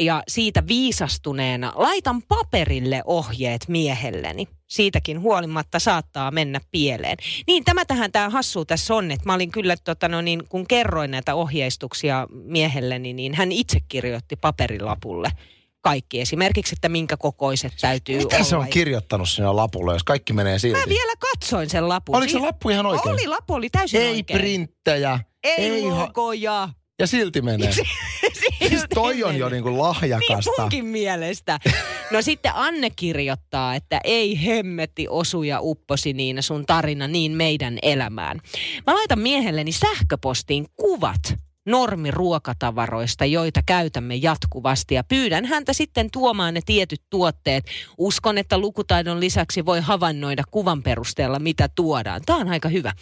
ja 0.00 0.22
siitä 0.28 0.66
viisastuneena 0.66 1.72
laitan 1.76 2.22
paperille 2.22 3.02
ohjeet 3.06 3.68
miehelleni. 3.68 4.48
Siitäkin 4.66 5.20
huolimatta 5.20 5.78
saattaa 5.78 6.30
mennä 6.30 6.60
pieleen. 6.70 7.16
Niin 7.46 7.64
tämä 7.64 7.84
tähän 7.84 8.12
tämä 8.12 8.30
hassu 8.30 8.64
tässä 8.64 8.94
on, 8.94 9.10
että 9.10 9.26
mä 9.26 9.34
olin 9.34 9.50
kyllä, 9.50 9.76
tota, 9.76 10.08
no 10.08 10.20
niin, 10.20 10.42
kun 10.48 10.66
kerroin 10.66 11.10
näitä 11.10 11.34
ohjeistuksia 11.34 12.26
miehelleni, 12.30 13.12
niin 13.12 13.34
hän 13.34 13.52
itse 13.52 13.78
kirjoitti 13.88 14.36
paperilapulle 14.36 15.30
kaikki. 15.80 16.20
Esimerkiksi, 16.20 16.74
että 16.78 16.88
minkä 16.88 17.16
kokoiset 17.16 17.72
täytyy 17.80 18.18
Mitä 18.18 18.36
olla. 18.36 18.44
se 18.44 18.56
on 18.56 18.68
kirjoittanut 18.68 19.28
sinne 19.28 19.52
lapulle, 19.52 19.92
jos 19.92 20.04
kaikki 20.04 20.32
menee 20.32 20.58
silti? 20.58 20.80
Mä 20.80 20.86
vielä 20.88 21.12
katsoin 21.18 21.70
sen 21.70 21.88
lapun. 21.88 22.16
Oliko 22.16 22.32
se 22.32 22.38
lappu 22.38 22.70
ihan 22.70 22.86
oikein? 22.86 23.12
Oli, 23.14 23.26
lappu 23.26 23.54
oli 23.54 23.70
täysin 23.70 24.00
Ei 24.00 24.10
oikein. 24.10 24.38
printtejä. 24.40 25.20
Ei, 25.44 25.54
ei 25.64 25.82
ha- 25.88 26.02
logoja. 26.02 26.68
Ja 27.00 27.06
silti 27.06 27.42
menee. 27.42 27.72
Siis 28.68 28.84
toi 28.94 29.24
on 29.24 29.36
jo 29.38 29.48
niinku 29.48 29.68
Niin 29.68 29.78
lahjakasta. 29.78 30.50
munkin 30.58 30.84
mielestä. 30.86 31.58
No 32.10 32.22
sitten 32.22 32.52
Anne 32.54 32.90
kirjoittaa, 32.90 33.74
että 33.74 34.00
ei 34.04 34.46
hemmetti 34.46 35.06
osuja 35.10 35.58
upposi 35.60 36.12
Niina 36.12 36.42
sun 36.42 36.66
tarina 36.66 37.08
niin 37.08 37.32
meidän 37.32 37.78
elämään. 37.82 38.40
Mä 38.86 38.94
laitan 38.94 39.18
miehelleni 39.18 39.72
sähköpostiin 39.72 40.66
kuvat 40.76 41.34
normiruokatavaroista, 41.68 43.24
joita 43.24 43.60
käytämme 43.66 44.14
jatkuvasti 44.14 44.94
ja 44.94 45.04
pyydän 45.04 45.44
häntä 45.44 45.72
sitten 45.72 46.08
tuomaan 46.12 46.54
ne 46.54 46.60
tietyt 46.66 47.02
tuotteet. 47.10 47.64
Uskon, 47.98 48.38
että 48.38 48.58
lukutaidon 48.58 49.20
lisäksi 49.20 49.66
voi 49.66 49.80
havainnoida 49.80 50.42
kuvan 50.50 50.82
perusteella, 50.82 51.38
mitä 51.38 51.68
tuodaan. 51.68 52.20
Tämä 52.26 52.38
on 52.38 52.48
aika 52.48 52.68
hyvä. 52.68 52.92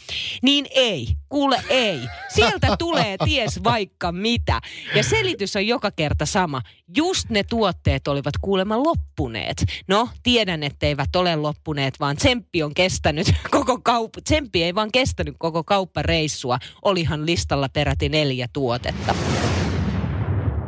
Niin 0.42 0.66
ei, 0.70 1.08
kuule 1.28 1.62
ei. 1.68 2.00
Sieltä 2.28 2.76
tulee 2.78 3.16
ties 3.24 3.64
vaikka 3.64 4.12
mitä. 4.12 4.60
Ja 4.94 5.02
selitys 5.02 5.56
on 5.56 5.66
joka 5.66 5.90
kerta 5.90 6.26
sama. 6.26 6.62
Just 6.96 7.30
ne 7.30 7.42
tuotteet 7.42 8.08
olivat 8.08 8.34
kuulemma 8.40 8.82
loppuneet. 8.82 9.64
No, 9.88 10.08
tiedän, 10.22 10.62
etteivät 10.62 11.16
ole 11.16 11.36
loppuneet, 11.36 12.00
vaan 12.00 12.16
tsemppi 12.16 12.62
on 12.62 12.74
kestänyt 12.74 13.26
koko 13.50 13.80
kauppa. 13.82 14.20
Tsemppi 14.20 14.62
ei 14.62 14.74
vaan 14.74 14.92
kestänyt 14.92 15.34
koko 15.38 15.64
kauppareissua. 15.64 16.58
Olihan 16.82 17.26
listalla 17.26 17.68
peräti 17.68 18.08
neljä 18.08 18.48
tuotetta. 18.56 19.14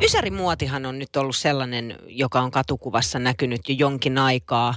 Ysärimuotihan 0.01 0.85
on 0.85 0.99
nyt 0.99 1.15
ollut 1.15 1.35
sellainen, 1.35 1.97
joka 2.07 2.41
on 2.41 2.51
katukuvassa 2.51 3.19
näkynyt 3.19 3.69
jo 3.69 3.75
jonkin 3.77 4.17
aikaa. 4.17 4.75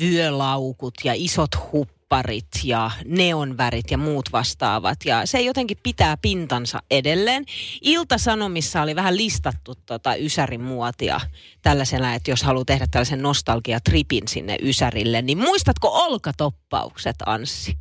Vyölaukut 0.00 0.94
ja 1.04 1.12
isot 1.16 1.50
hupparit 1.72 2.48
ja 2.64 2.90
neonvärit 3.04 3.90
ja 3.90 3.98
muut 3.98 4.32
vastaavat. 4.32 4.98
Ja 5.04 5.26
se 5.26 5.40
jotenkin 5.40 5.76
pitää 5.82 6.16
pintansa 6.16 6.82
edelleen. 6.90 7.44
Ilta-Sanomissa 7.82 8.82
oli 8.82 8.96
vähän 8.96 9.16
listattu 9.16 9.74
tota 9.86 10.14
Ysärimuotia 10.14 11.20
tällaisena, 11.62 12.14
että 12.14 12.30
jos 12.30 12.42
haluaa 12.42 12.64
tehdä 12.64 12.86
tällaisen 12.90 13.22
nostalgiatripin 13.22 14.28
sinne 14.28 14.56
Ysärille, 14.62 15.22
niin 15.22 15.38
muistatko 15.38 15.88
olkatoppaukset, 15.88 17.16
Anssi? 17.26 17.78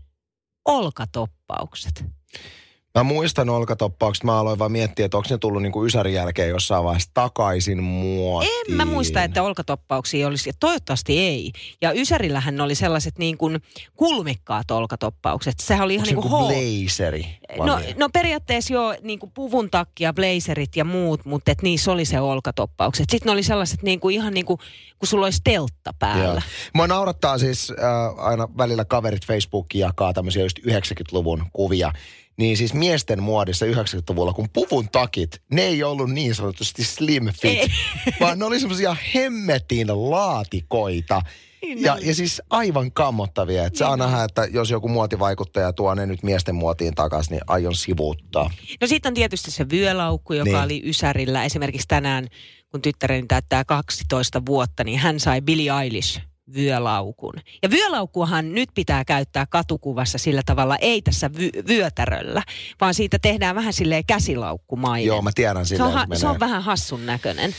Olkatoppaukset. 0.65 2.05
Mä 2.95 3.03
muistan 3.03 3.49
olkatoppaukset, 3.49 4.23
mä 4.23 4.39
aloin 4.39 4.59
vaan 4.59 4.71
miettiä, 4.71 5.05
että 5.05 5.17
onko 5.17 5.27
ne 5.29 5.37
tullut 5.37 5.61
niinku 5.61 5.85
Ysärin 5.85 6.13
jälkeen 6.13 6.49
jossain 6.49 6.83
vaiheessa 6.83 7.11
takaisin 7.13 7.83
muotiin. 7.83 8.51
En 8.69 8.75
mä 8.75 8.85
muista, 8.85 9.23
että 9.23 9.43
olkatoppauksia 9.43 10.27
olisi. 10.27 10.49
Ja 10.49 10.53
Toivottavasti 10.59 11.19
ei. 11.19 11.51
Ja 11.81 11.91
Ysärillähän 11.91 12.61
oli 12.61 12.75
sellaiset 12.75 13.17
niin 13.17 13.37
kuin 13.37 13.61
kulmikkaat 13.95 14.71
olkatoppaukset. 14.71 15.59
Sehän 15.59 15.85
oli 15.85 15.95
ihan 15.95 16.05
niin 16.05 16.15
kuin 16.15 16.29
blazeri? 16.29 17.25
No, 17.57 17.79
no 17.97 18.09
periaatteessa 18.13 18.73
jo 18.73 18.95
niin 19.01 19.19
kuin 19.19 19.31
puvun 19.31 19.69
takkia, 19.69 20.13
blazerit 20.13 20.75
ja 20.75 20.85
muut, 20.85 21.25
mutta 21.25 21.51
et 21.51 21.61
niissä 21.61 21.91
oli 21.91 22.05
se 22.05 22.19
olkatoppaukset. 22.19 23.05
Sitten 23.09 23.25
ne 23.27 23.31
oli 23.31 23.43
sellaiset 23.43 23.83
niin 23.83 23.99
kuin 23.99 24.15
ihan 24.15 24.33
niin 24.33 24.45
kuin, 24.45 24.57
kun 24.99 25.07
sulla 25.07 25.25
olisi 25.25 25.41
teltta 25.43 25.93
päällä. 25.99 26.23
Joo. 26.25 26.41
Mua 26.73 26.87
naurattaa 26.87 27.37
siis 27.37 27.71
äh, 27.71 28.25
aina 28.25 28.47
välillä 28.57 28.85
kaverit 28.85 29.25
Facebookiin 29.25 29.81
jakaa 29.81 30.13
tämmöisiä 30.13 30.43
just 30.43 30.59
90-luvun 30.59 31.45
kuvia. 31.53 31.91
Niin 32.37 32.57
siis 32.57 32.73
miesten 32.73 33.23
muodissa 33.23 33.65
90-luvulla, 33.65 34.33
kun 34.33 34.49
puvun 34.53 34.89
takit, 34.89 35.41
ne 35.51 35.61
ei 35.61 35.83
ollut 35.83 36.09
niin 36.11 36.35
sanotusti 36.35 36.83
slim 36.83 37.25
fit, 37.41 37.59
Ei. 37.59 37.67
vaan 38.19 38.39
ne 38.39 38.45
oli 38.45 38.59
semmoisia 38.59 38.95
hemmetin 39.15 39.87
laatikoita. 40.11 41.21
Niin 41.61 41.81
Ja, 41.81 41.97
ja 42.01 42.15
siis 42.15 42.41
aivan 42.49 42.91
kammottavia. 42.91 43.65
Että 43.65 43.79
saa 43.79 43.97
nähdä, 43.97 44.23
että 44.23 44.47
jos 44.53 44.69
joku 44.69 44.87
muotivaikuttaja 44.87 45.73
tuo 45.73 45.95
ne 45.95 46.05
nyt 46.05 46.23
miesten 46.23 46.55
muotiin 46.55 46.95
takaisin, 46.95 47.31
niin 47.31 47.41
aion 47.47 47.75
sivuuttaa. 47.75 48.51
No 48.81 48.87
sitten 48.87 49.09
on 49.09 49.13
tietysti 49.13 49.51
se 49.51 49.69
vyölaukku, 49.69 50.33
joka 50.33 50.49
Niin. 50.51 50.63
oli 50.63 50.81
Ysärillä. 50.85 51.45
Esimerkiksi 51.45 51.87
tänään, 51.87 52.27
kun 52.71 52.81
tyttäreni 52.81 53.27
täyttää 53.27 53.65
12 53.65 54.45
vuotta, 54.45 54.83
niin 54.83 54.99
hän 54.99 55.19
sai 55.19 55.41
Billie 55.41 55.71
Eilish 55.83 56.21
vyölaukun. 56.55 57.33
Ja 57.63 57.69
vyölaukkuahan 57.69 58.53
nyt 58.53 58.69
pitää 58.75 59.05
käyttää 59.05 59.45
katukuvassa 59.45 60.17
sillä 60.17 60.41
tavalla, 60.45 60.75
ei 60.75 61.01
tässä 61.01 61.29
vy- 61.37 61.67
vyötäröllä, 61.67 62.43
vaan 62.81 62.93
siitä 62.93 63.19
tehdään 63.19 63.55
vähän 63.55 63.73
silleen 63.73 64.05
käsilaukkumainen. 64.05 65.07
Joo, 65.07 65.21
mä 65.21 65.31
tiedän 65.35 65.65
se, 65.65 65.69
silleen, 65.69 65.87
on, 65.87 65.93
ha- 65.93 66.15
se 66.15 66.27
on 66.27 66.39
vähän 66.39 66.63
hassun 66.63 67.05
näköinen. 67.05 67.55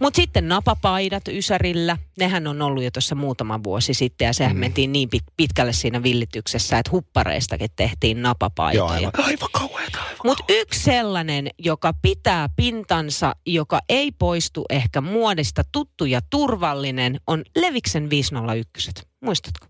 Mutta 0.00 0.16
sitten 0.16 0.48
napapaidat 0.48 1.28
Ysärillä, 1.28 1.96
nehän 2.18 2.46
on 2.46 2.62
ollut 2.62 2.82
jo 2.82 2.90
tuossa 2.90 3.14
muutama 3.14 3.62
vuosi 3.62 3.94
sitten 3.94 4.26
ja 4.26 4.32
sehän 4.32 4.56
mm. 4.56 4.60
mentiin 4.60 4.92
niin 4.92 5.08
pit- 5.16 5.32
pitkälle 5.36 5.72
siinä 5.72 6.02
villityksessä, 6.02 6.78
että 6.78 6.90
huppareistakin 6.90 7.70
tehtiin 7.76 8.22
napapaitoja. 8.22 9.00
Joo, 9.00 9.10
aivan, 9.10 9.12
aivan 9.26 9.48
kauheeta, 9.52 9.98
Mutta 10.24 10.44
yksi 10.48 10.80
sellainen, 10.80 11.48
joka 11.58 11.94
pitää 12.02 12.48
pintansa, 12.56 13.36
joka 13.46 13.80
ei 13.88 14.12
poistu 14.12 14.64
ehkä 14.70 15.00
muodista, 15.00 15.62
tuttu 15.72 16.04
ja 16.04 16.20
turvallinen, 16.30 17.20
on 17.26 17.44
Leviksen 17.56 18.10
501. 18.10 18.90
Muistatko? 19.20 19.66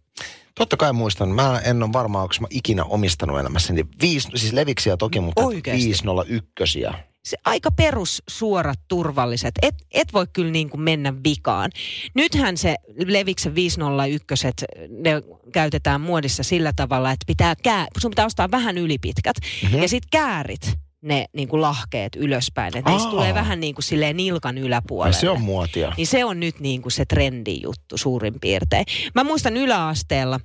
Totta 0.54 0.76
kai 0.76 0.92
muistan. 0.92 1.28
Mä 1.28 1.60
en 1.64 1.82
ole 1.82 1.92
varma, 1.92 2.22
onko 2.22 2.34
mä 2.40 2.46
ikinä 2.50 2.84
omistanut 2.84 3.40
elämässäni. 3.40 3.84
Viisi, 4.00 4.28
siis 4.34 4.52
leviksiä 4.52 4.96
toki, 4.96 5.20
mutta 5.20 5.42
Oikeesti? 5.42 5.86
501. 5.86 6.80
se 7.24 7.36
aika 7.44 7.70
perussuorat, 7.70 8.80
turvalliset. 8.88 9.54
Et, 9.62 9.74
et 9.90 10.12
voi 10.12 10.26
kyllä 10.32 10.50
niin 10.50 10.70
kuin 10.70 10.80
mennä 10.80 11.14
vikaan. 11.24 11.70
Nythän 12.14 12.56
se 12.56 12.76
Leviksen 13.06 13.54
501, 13.54 14.46
ne 14.88 15.22
käytetään 15.52 16.00
muodissa 16.00 16.42
sillä 16.42 16.72
tavalla, 16.76 17.10
että 17.10 17.24
pitää 17.26 17.54
kää, 17.62 17.86
sun 17.98 18.10
pitää 18.10 18.26
ostaa 18.26 18.50
vähän 18.50 18.78
ylipitkät. 18.78 19.36
Mm-hmm. 19.62 19.82
Ja 19.82 19.88
sitten 19.88 20.08
käärit 20.10 20.78
ne 21.02 21.26
niin 21.32 21.48
kuin 21.48 21.62
lahkeet 21.62 22.16
ylöspäin. 22.16 22.76
Että 22.76 22.90
niistä 22.90 23.10
tulee 23.10 23.34
vähän 23.34 23.60
niin 23.60 23.74
kuin 23.74 23.82
silleen 23.82 24.16
nilkan 24.16 24.58
yläpuolelle. 24.58 25.16
Ai 25.16 25.20
se 25.20 25.30
on 25.30 25.40
muotia. 25.40 25.92
Niin 25.96 26.06
se 26.06 26.24
on 26.24 26.40
nyt 26.40 26.60
niin 26.60 26.82
kuin 26.82 26.92
se 26.92 27.04
trendijuttu 27.04 27.98
suurin 27.98 28.40
piirtein. 28.40 28.84
Mä 29.14 29.24
muistan 29.24 29.56
yläasteella, 29.56 30.40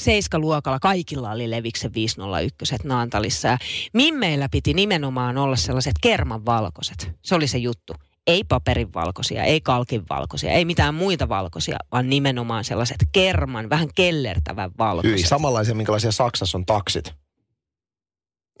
seiskaluokalla 0.00 0.78
kaikilla 0.78 1.30
oli 1.30 1.50
Leviksen 1.50 1.94
501 1.94 2.74
Naantalissa. 2.84 3.48
Ja 3.48 3.58
Mimmeillä 3.92 4.48
piti 4.50 4.74
nimenomaan 4.74 5.38
olla 5.38 5.56
sellaiset 5.56 5.94
kermanvalkoiset. 6.02 7.10
Se 7.22 7.34
oli 7.34 7.46
se 7.46 7.58
juttu. 7.58 7.94
Ei 8.26 8.44
paperin 8.44 8.94
valkoisia, 8.94 9.44
ei 9.44 9.60
kalkin 9.60 10.02
valkoisia, 10.10 10.50
ei 10.50 10.64
mitään 10.64 10.94
muita 10.94 11.28
valkoisia, 11.28 11.78
vaan 11.92 12.10
nimenomaan 12.10 12.64
sellaiset 12.64 12.96
kerman, 13.12 13.70
vähän 13.70 13.88
kellertävän 13.94 14.70
valkoiset. 14.78 15.18
Hyi, 15.18 15.26
samanlaisia, 15.26 15.74
minkälaisia 15.74 16.12
Saksassa 16.12 16.58
on 16.58 16.66
taksit. 16.66 17.14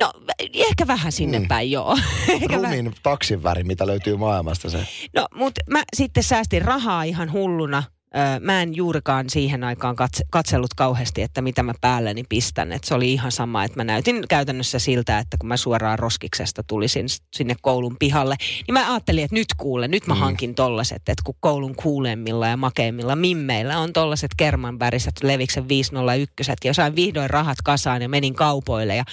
No 0.00 0.12
ehkä 0.54 0.86
vähän 0.86 1.12
sinne 1.12 1.38
Mm. 1.38 1.48
päin, 1.48 1.70
joo. 1.70 1.96
Vähän. 2.28 2.50
Rumin 2.64 2.94
taksin 3.02 3.42
väri, 3.42 3.64
mitä 3.64 3.86
löytyy 3.86 4.16
maailmasta 4.16 4.70
se. 4.70 4.86
No, 5.14 5.26
mutta 5.34 5.60
mä 5.70 5.82
sitten 5.96 6.22
säästin 6.22 6.62
rahaa 6.62 7.02
ihan 7.02 7.32
hulluna. 7.32 7.82
Öö, 8.16 8.40
mä 8.40 8.62
en 8.62 8.76
juurikaan 8.76 9.30
siihen 9.30 9.64
aikaan 9.64 9.96
katse, 9.96 10.24
katsellut 10.30 10.74
kauheasti, 10.76 11.22
että 11.22 11.42
mitä 11.42 11.62
mä 11.62 11.72
päälleni 11.80 12.24
pistän. 12.28 12.72
Et 12.72 12.84
se 12.84 12.94
oli 12.94 13.12
ihan 13.12 13.32
sama, 13.32 13.64
että 13.64 13.78
mä 13.78 13.84
näytin 13.84 14.24
käytännössä 14.28 14.78
siltä, 14.78 15.18
että 15.18 15.36
kun 15.40 15.48
mä 15.48 15.56
suoraan 15.56 15.98
roskiksesta 15.98 16.62
tulisin 16.62 17.06
sinne 17.36 17.54
koulun 17.62 17.96
pihalle, 17.98 18.36
niin 18.66 18.72
mä 18.72 18.92
ajattelin, 18.92 19.24
että 19.24 19.34
nyt 19.36 19.46
kuule, 19.56 19.88
nyt 19.88 20.06
mä 20.06 20.14
Mm. 20.14 20.20
hankin 20.20 20.54
tollaset, 20.54 20.96
että 20.96 21.22
kun 21.24 21.34
koulun 21.40 21.76
kuulemmilla 21.76 22.46
ja 22.48 22.56
makeimmilla 22.56 23.16
mimmeillä 23.16 23.78
on 23.78 23.92
tollaset 23.92 24.30
kermanväriset 24.36 25.14
Leviksen 25.22 25.68
501 25.68 26.52
ja 26.64 26.74
sain 26.74 26.96
vihdoin 26.96 27.30
rahat 27.30 27.58
kasaan 27.64 28.02
ja 28.02 28.08
menin 28.08 28.34
kaupoille 28.34 28.96
ja 28.96 29.04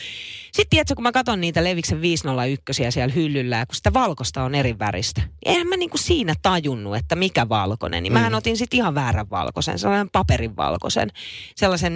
sitten 0.45 0.69
tiedätkö, 0.69 0.95
kun 0.95 1.03
mä 1.03 1.11
katson 1.11 1.41
niitä 1.41 1.63
Leviksen 1.63 2.01
501 2.01 2.83
siellä 2.91 3.13
hyllyllä, 3.13 3.57
ja 3.57 3.65
kun 3.65 3.75
sitä 3.75 3.93
valkosta 3.93 4.43
on 4.43 4.55
eri 4.55 4.79
väristä, 4.79 5.21
niin 5.21 5.31
eihän 5.45 5.67
mä 5.67 5.77
niinku 5.77 5.97
siinä 5.97 6.33
tajunnut, 6.41 6.95
että 6.95 7.15
mikä 7.15 7.49
valkoinen. 7.49 8.03
Niin 8.03 8.13
mähän 8.13 8.31
Mm. 8.31 8.37
otin 8.37 8.57
sitten 8.57 8.77
ihan 8.77 8.92
väärän 8.95 9.29
valkoisen, 9.29 9.79
sellainen 9.79 10.09
paperin 10.09 10.55
valkoisen, 10.55 11.11
sellaisen 11.55 11.95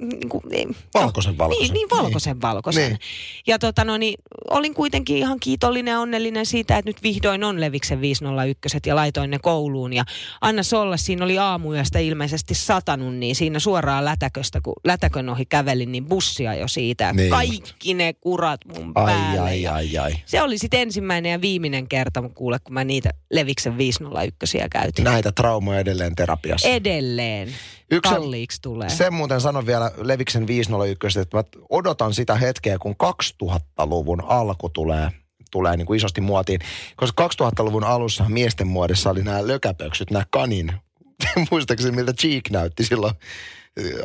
niinku, 0.00 0.42
niinku 0.50 0.74
Valkoisen 0.94 1.38
valkoisen. 1.38 1.62
Niin, 1.62 1.74
niin 1.74 1.90
valkoisen 1.90 2.40
valkoisen. 2.40 2.88
Niin. 2.88 2.98
Ja 3.46 3.58
tota 3.58 3.84
no, 3.84 3.96
niin, 3.96 4.14
olin 4.50 4.74
kuitenkin 4.74 5.16
ihan 5.16 5.40
kiitollinen 5.40 5.92
ja 5.92 6.00
onnellinen 6.00 6.46
siitä, 6.46 6.78
että 6.78 6.88
nyt 6.88 7.02
vihdoin 7.02 7.44
on 7.44 7.60
Leviksen 7.60 8.00
501 8.00 8.78
ja 8.86 8.96
laitoin 8.96 9.30
ne 9.30 9.38
kouluun. 9.38 9.92
Ja 9.92 10.04
anna 10.40 10.62
olla, 10.78 10.96
siinä 10.96 11.24
oli 11.24 11.38
aamuyöstä 11.38 11.98
ilmeisesti 11.98 12.54
satanut, 12.54 13.14
niin 13.14 13.36
siinä 13.36 13.58
suoraan 13.58 14.04
lätäköstä, 14.04 14.60
kun 14.60 14.74
lätäkön 14.84 15.28
ohi 15.28 15.46
kävelin, 15.46 15.92
niin 15.92 16.04
bussia 16.04 16.54
jo 16.54 16.68
siitä. 16.68 17.12
Niin. 17.12 17.30
Kaikki 17.30 17.94
ne 17.94 18.12
kurat 18.12 18.60
mun 18.64 18.92
Ai, 18.94 19.06
päälle. 19.06 19.40
ai, 19.40 19.66
ai, 19.66 19.98
ai. 19.98 20.12
Se 20.26 20.42
oli 20.42 20.58
sitten 20.58 20.80
ensimmäinen 20.80 21.32
ja 21.32 21.40
viimeinen 21.40 21.88
kerta, 21.88 22.22
kun 22.22 22.34
kuule, 22.34 22.58
kun 22.58 22.74
mä 22.74 22.84
niitä 22.84 23.10
Leviksen 23.30 23.78
501 23.78 24.58
käytin. 24.70 25.04
Näitä 25.04 25.32
traumoja 25.32 25.80
edelleen 25.80 26.14
terapiassa. 26.14 26.68
Edelleen. 26.68 27.48
Yksi- 27.90 28.14
Kalliiksi 28.14 28.62
tulee. 28.62 28.88
Sen 28.88 29.14
muuten 29.14 29.40
sanon 29.40 29.66
vielä 29.66 29.90
Leviksen 29.96 30.46
501, 30.46 31.20
että 31.20 31.36
mä 31.36 31.44
odotan 31.70 32.14
sitä 32.14 32.34
hetkeä, 32.34 32.78
kun 32.78 32.94
2000-luvun 33.42 34.24
alku 34.24 34.68
tulee 34.68 35.10
tulee 35.50 35.76
niin 35.76 35.86
kuin 35.86 35.96
isosti 35.96 36.20
muotiin. 36.20 36.60
Koska 36.96 37.28
2000-luvun 37.28 37.84
alussa 37.84 38.24
miesten 38.28 38.66
muodissa 38.66 39.10
oli 39.10 39.22
nämä 39.22 39.46
lökäpöksyt, 39.46 40.10
nämä 40.10 40.24
kanin. 40.30 40.72
Muistaakseni 41.50 41.96
miltä 41.96 42.12
Cheek 42.12 42.50
näytti 42.50 42.84
silloin 42.84 43.14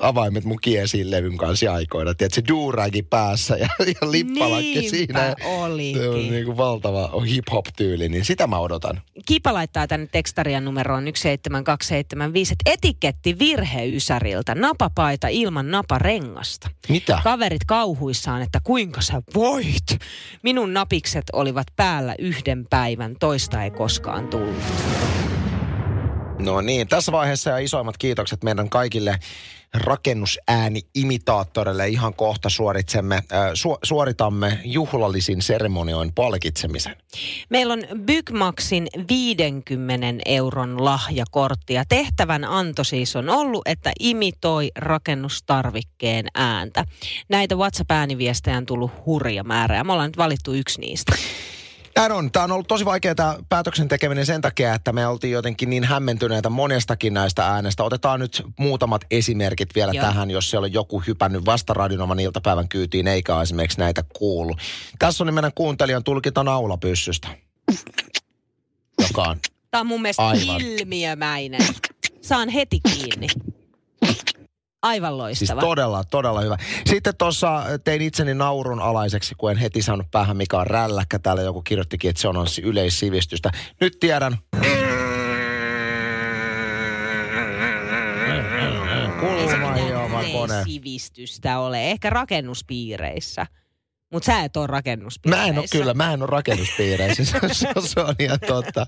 avaimet 0.01 0.43
mun 0.43 0.57
kiesiin 0.61 1.11
levyn 1.11 1.37
kanssa 1.37 1.73
aikoina. 1.73 2.13
Tiedätkö, 2.13 2.35
se 2.35 2.47
duuragi 2.47 3.03
päässä 3.03 3.57
ja, 3.57 3.69
ja 3.79 4.11
lippalakki 4.11 4.79
Niinpä 4.79 4.89
siinä. 4.89 5.35
olikin. 5.45 6.01
Se 6.01 6.09
on 6.09 6.15
niin 6.15 6.45
kuin 6.45 6.57
valtava 6.57 7.21
hip-hop-tyyli, 7.21 8.09
niin 8.09 8.25
sitä 8.25 8.47
mä 8.47 8.59
odotan. 8.59 9.01
Kipa 9.25 9.53
laittaa 9.53 9.87
tänne 9.87 10.07
tekstarian 10.11 10.65
numeroon 10.65 11.03
17275, 11.03 12.53
että 12.53 12.71
etiketti 12.71 13.39
virhe 13.39 13.85
Ysäriltä, 13.85 14.55
napapaita 14.55 15.27
ilman 15.27 15.71
naparengasta. 15.71 16.69
Mitä? 16.89 17.21
Kaverit 17.23 17.63
kauhuissaan, 17.65 18.41
että 18.41 18.59
kuinka 18.63 19.01
sä 19.01 19.21
voit. 19.35 19.97
Minun 20.43 20.73
napikset 20.73 21.25
olivat 21.33 21.67
päällä 21.75 22.15
yhden 22.19 22.65
päivän, 22.69 23.15
toista 23.19 23.63
ei 23.63 23.71
koskaan 23.71 24.27
tullut. 24.27 24.63
No 26.39 26.61
niin, 26.61 26.87
tässä 26.87 27.11
vaiheessa 27.11 27.49
ja 27.49 27.57
isoimmat 27.57 27.97
kiitokset 27.97 28.43
meidän 28.43 28.69
kaikille 28.69 29.19
rakennusääni-imitaattoreille. 29.73 31.87
Ihan 31.87 32.13
kohta 32.13 32.49
suoritsemme, 32.49 33.23
su, 33.53 33.77
suoritamme 33.83 34.59
juhlallisin 34.63 35.41
seremonioin 35.41 36.13
palkitsemisen. 36.13 36.95
Meillä 37.49 37.73
on 37.73 37.83
Bygmaxin 38.05 38.87
50 39.09 40.07
euron 40.25 40.85
lahjakortti 40.85 41.73
ja 41.73 41.83
tehtävän 41.89 42.43
anto 42.43 42.83
siis 42.83 43.15
on 43.15 43.29
ollut, 43.29 43.61
että 43.65 43.91
imitoi 43.99 44.71
rakennustarvikkeen 44.75 46.25
ääntä. 46.35 46.85
Näitä 47.29 47.55
WhatsApp-ääniviestejä 47.55 48.57
on 48.57 48.65
tullut 48.65 48.91
hurja 49.05 49.43
määrä 49.43 49.75
ja 49.75 49.83
me 49.83 49.93
ollaan 49.93 50.09
nyt 50.09 50.17
valittu 50.17 50.53
yksi 50.53 50.81
niistä. 50.81 51.15
Näin 51.99 52.11
on. 52.11 52.31
Tämä 52.31 52.43
on 52.43 52.51
ollut 52.51 52.67
tosi 52.67 52.85
vaikeaa 52.85 53.15
tämä 53.15 53.35
päätöksen 53.49 53.87
tekeminen 53.87 54.25
sen 54.25 54.41
takia, 54.41 54.73
että 54.73 54.93
me 54.93 55.07
oltiin 55.07 55.33
jotenkin 55.33 55.69
niin 55.69 55.83
hämmentyneitä 55.83 56.49
monestakin 56.49 57.13
näistä 57.13 57.47
äänestä. 57.47 57.83
Otetaan 57.83 58.19
nyt 58.19 58.43
muutamat 58.59 59.01
esimerkit 59.11 59.75
vielä 59.75 59.93
Joo. 59.93 60.05
tähän, 60.05 60.31
jos 60.31 60.49
siellä 60.49 60.65
on 60.65 60.73
joku 60.73 60.99
hypännyt 61.07 61.45
vasta 61.45 61.73
Radionovan 61.73 62.19
iltapäivän 62.19 62.69
kyytiin, 62.69 63.07
eikä 63.07 63.35
ole 63.35 63.43
esimerkiksi 63.43 63.79
näitä 63.79 64.03
kuulu. 64.17 64.55
Tässä 64.99 65.23
on 65.23 65.33
meidän 65.33 65.51
kuuntelijan 65.55 66.03
tulkinta 66.03 66.43
naulapyssystä, 66.43 67.27
joka 69.01 69.23
on 69.23 69.37
Tämä 69.71 69.81
on 69.81 69.87
mun 69.87 70.01
mielestä 70.01 70.27
Aivan. 70.27 70.61
ilmiömäinen. 70.61 71.67
Saan 72.21 72.49
heti 72.49 72.79
kiinni. 72.79 73.27
Aivan 74.81 75.11
Siis 75.11 75.17
loistava. 75.49 75.61
todella, 75.61 76.03
todella 76.03 76.41
hyvä. 76.41 76.57
Sitten 76.89 77.13
tuossa 77.17 77.63
tein 77.83 78.01
itseni 78.01 78.33
naurun 78.33 78.79
alaiseksi, 78.81 79.35
kun 79.37 79.51
en 79.51 79.57
heti 79.57 79.81
saanut 79.81 80.07
päähän, 80.11 80.37
mikä 80.37 80.57
on 80.57 80.67
rälläkkä. 80.67 81.19
Täällä 81.19 81.41
joku 81.41 81.61
kirjoittikin, 81.61 82.09
että 82.09 82.21
se 82.21 82.27
on 82.27 82.45
yleissivistystä. 82.63 83.51
Nyt 83.81 83.97
tiedän. 83.99 84.37
Ei 84.63 84.69
se 89.47 89.55
Kulmahioma 89.57 90.17
mitään 90.17 90.31
kone. 90.31 90.63
sivistystä 90.63 91.59
ole. 91.59 91.91
Ehkä 91.91 92.09
rakennuspiireissä. 92.09 93.45
Mutta 94.11 94.25
sä 94.25 94.39
et 94.43 94.57
ole 94.57 94.67
Mä 94.67 94.71
rakennuspiireissä. 94.71 95.47
en 95.47 95.59
ole 95.59 95.65
kyllä, 95.71 95.93
mä 95.93 96.13
en 96.13 96.21
ole 96.21 96.29
rakennuspiireissä, 96.29 97.23
se, 97.25 97.67
se 97.79 97.99
on 98.01 98.15
ihan 98.19 98.39
totta. 98.47 98.87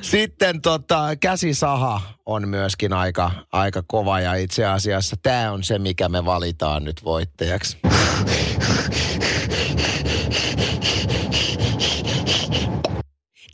Sitten 0.00 0.60
tota, 0.60 1.16
käsisaha 1.20 2.02
on 2.26 2.48
myöskin 2.48 2.92
aika, 2.92 3.30
aika 3.52 3.82
kova 3.86 4.20
ja 4.20 4.34
itse 4.34 4.66
asiassa 4.66 5.16
tämä 5.22 5.52
on 5.52 5.64
se, 5.64 5.78
mikä 5.78 6.08
me 6.08 6.24
valitaan 6.24 6.84
nyt 6.84 7.04
voittajaksi. 7.04 7.78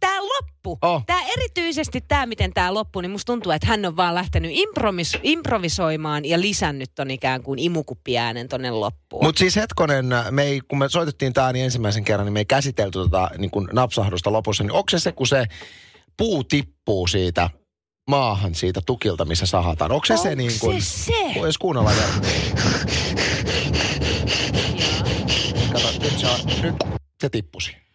Tää 0.00 0.20
loppu. 0.66 0.86
Oh. 0.86 1.02
Tää 1.06 1.22
erityisesti 1.22 2.00
tämä, 2.08 2.26
miten 2.26 2.52
tämä 2.52 2.74
loppui, 2.74 3.02
niin 3.02 3.10
musta 3.10 3.32
tuntuu, 3.32 3.52
että 3.52 3.66
hän 3.66 3.84
on 3.84 3.96
vaan 3.96 4.14
lähtenyt 4.14 4.52
improvis- 4.52 5.20
improvisoimaan 5.22 6.24
ja 6.24 6.40
lisännyt 6.40 6.90
ton 6.94 7.10
ikään 7.10 7.42
kuin 7.42 7.58
imukuppiäänen 7.58 8.48
tonne 8.48 8.70
loppuun. 8.70 9.24
Mutta 9.24 9.38
siis 9.38 9.56
hetkonen, 9.56 10.06
me 10.30 10.42
ei, 10.42 10.60
kun 10.68 10.78
me 10.78 10.88
soitettiin 10.88 11.32
tämä 11.32 11.52
niin 11.52 11.64
ensimmäisen 11.64 12.04
kerran, 12.04 12.26
niin 12.26 12.32
me 12.32 12.40
ei 12.40 12.44
käsitelty 12.44 12.98
tota 12.98 13.30
niin 13.38 13.50
kuin 13.50 13.68
napsahdusta 13.72 14.32
lopussa. 14.32 14.64
Niin 14.64 14.72
onko 14.72 14.90
se 14.90 14.98
se, 14.98 15.12
kun 15.12 15.26
se 15.26 15.46
puu 16.16 16.44
tippuu 16.44 17.06
siitä 17.06 17.50
maahan 18.10 18.54
siitä 18.54 18.80
tukilta, 18.86 19.24
missä 19.24 19.46
sahataan? 19.46 19.92
Onko 19.92 20.06
se 20.06 20.16
se 20.16 20.34
niin 20.34 20.52
kuin... 20.60 20.82
se 20.82 21.04
se? 21.04 21.40
Voisi 21.40 21.58
kuunnella 21.58 21.90
vielä. 21.90 22.12
Kato, 25.72 25.88
nyt 26.02 26.18
se, 26.18 26.26
on, 26.26 26.40
nyt 26.62 26.74
se 27.20 27.28
tippusi. 27.28 27.87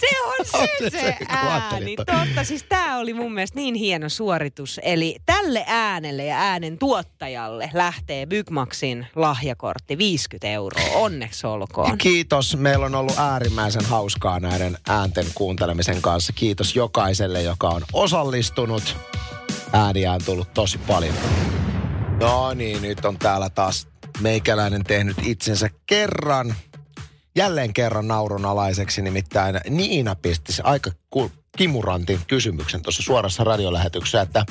Se 0.00 0.06
on 0.24 0.44
se, 0.68 0.90
se, 0.90 0.90
se 0.90 1.16
ajattelin, 1.28 1.82
ääni. 1.82 1.96
Totta, 1.96 2.44
siis 2.44 2.62
tämä 2.62 2.98
oli 2.98 3.14
mun 3.14 3.34
mielestä 3.34 3.56
niin 3.56 3.74
hieno 3.74 4.08
suoritus. 4.08 4.80
Eli 4.82 5.16
tälle 5.26 5.64
äänelle 5.66 6.24
ja 6.24 6.36
äänen 6.36 6.78
tuottajalle 6.78 7.70
lähtee 7.72 8.26
Bygmaxin 8.26 9.06
lahjakortti 9.14 9.98
50 9.98 10.48
euroa. 10.48 10.84
Onneksi 10.94 11.46
olkoon. 11.46 11.98
Kiitos. 11.98 12.56
Meillä 12.56 12.86
on 12.86 12.94
ollut 12.94 13.18
äärimmäisen 13.18 13.84
hauskaa 13.84 14.40
näiden 14.40 14.78
äänten 14.88 15.26
kuuntelemisen 15.34 16.02
kanssa. 16.02 16.32
Kiitos 16.32 16.76
jokaiselle, 16.76 17.42
joka 17.42 17.68
on 17.68 17.82
osallistunut. 17.92 18.96
Ääniä 19.72 20.12
on 20.12 20.20
tullut 20.24 20.54
tosi 20.54 20.78
paljon. 20.78 21.14
No 22.20 22.54
niin, 22.54 22.82
nyt 22.82 23.04
on 23.04 23.18
täällä 23.18 23.50
taas 23.50 23.88
meikäläinen 24.20 24.84
tehnyt 24.84 25.16
itsensä 25.22 25.70
kerran 25.86 26.54
jälleen 27.36 27.72
kerran 27.72 28.08
naurunalaiseksi, 28.08 29.02
nimittäin 29.02 29.60
Niina 29.70 30.14
pisti 30.14 30.52
aika 30.62 30.90
kimurantin 31.56 32.20
kysymyksen 32.26 32.82
tuossa 32.82 33.02
suorassa 33.02 33.44
radiolähetyksessä, 33.44 34.20
että 34.20 34.46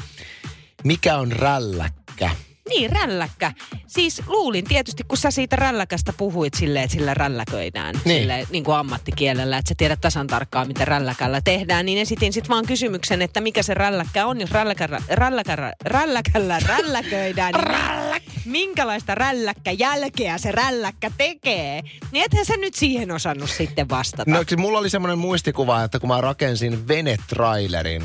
mikä 0.84 1.18
on 1.18 1.32
rälläkkä? 1.32 2.30
Niin, 2.70 2.92
rälläkkä. 2.92 3.52
Siis 3.88 4.22
luulin 4.28 4.66
tietysti, 4.66 5.04
kun 5.08 5.18
sä 5.18 5.32
siitä 5.32 5.56
rälläkästä 5.56 6.14
puhuit 6.18 6.54
silleen, 6.54 6.84
että 6.84 6.98
sillä 6.98 7.14
rälläköidään. 7.14 7.96
Niin. 8.06 8.22
Silleen, 8.22 8.48
niin 8.50 8.64
kuin 8.64 8.76
ammattikielellä, 8.76 9.58
että 9.58 9.70
sä 9.70 9.76
tiedät 9.78 10.02
tasan 10.02 10.28
tarkkaan, 10.28 10.68
mitä 10.68 10.86
rälläkällä 10.86 11.42
tehdään. 11.42 11.86
Niin 11.86 11.98
esitin 11.98 12.34
sitten 12.34 12.50
vaan 12.50 12.66
kysymyksen, 12.66 13.22
että 13.22 13.42
mikä 13.42 13.64
se 13.64 13.74
rälläkkä 13.74 14.26
on, 14.26 14.42
jos 14.42 14.52
rälläkä, 14.52 14.90
rälläkä, 15.10 15.74
rälläkällä 15.86 16.60
rälläköidään. 16.60 17.54
niin 17.54 18.24
minkälaista 18.46 19.16
rälläkkä 19.16 19.72
jälkeä 19.72 20.38
se 20.38 20.52
rälläkkä 20.52 21.12
tekee? 21.18 21.82
Niin 22.12 22.26
ethän 22.26 22.46
sä 22.46 22.58
nyt 22.58 22.74
siihen 22.74 23.12
osannut 23.12 23.50
sitten 23.50 23.90
vastata. 23.90 24.32
No 24.32 24.44
siis 24.48 24.58
mulla 24.62 24.80
oli 24.80 24.90
semmoinen 24.90 25.18
muistikuva, 25.18 25.84
että 25.84 26.00
kun 26.00 26.10
mä 26.10 26.22
rakensin 26.22 26.88
venetrailerin 26.88 28.04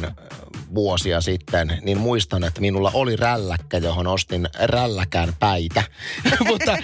vuosia 0.74 1.20
sitten, 1.20 1.78
niin 1.83 1.98
muistan, 1.98 2.44
että 2.44 2.61
minulla 2.61 2.90
oli 2.94 3.16
rälläkkä, 3.16 3.78
johon 3.78 4.07
ostin 4.07 4.48
rälläkään 4.61 5.33
päitä. 5.40 5.83
mutta 6.48 6.76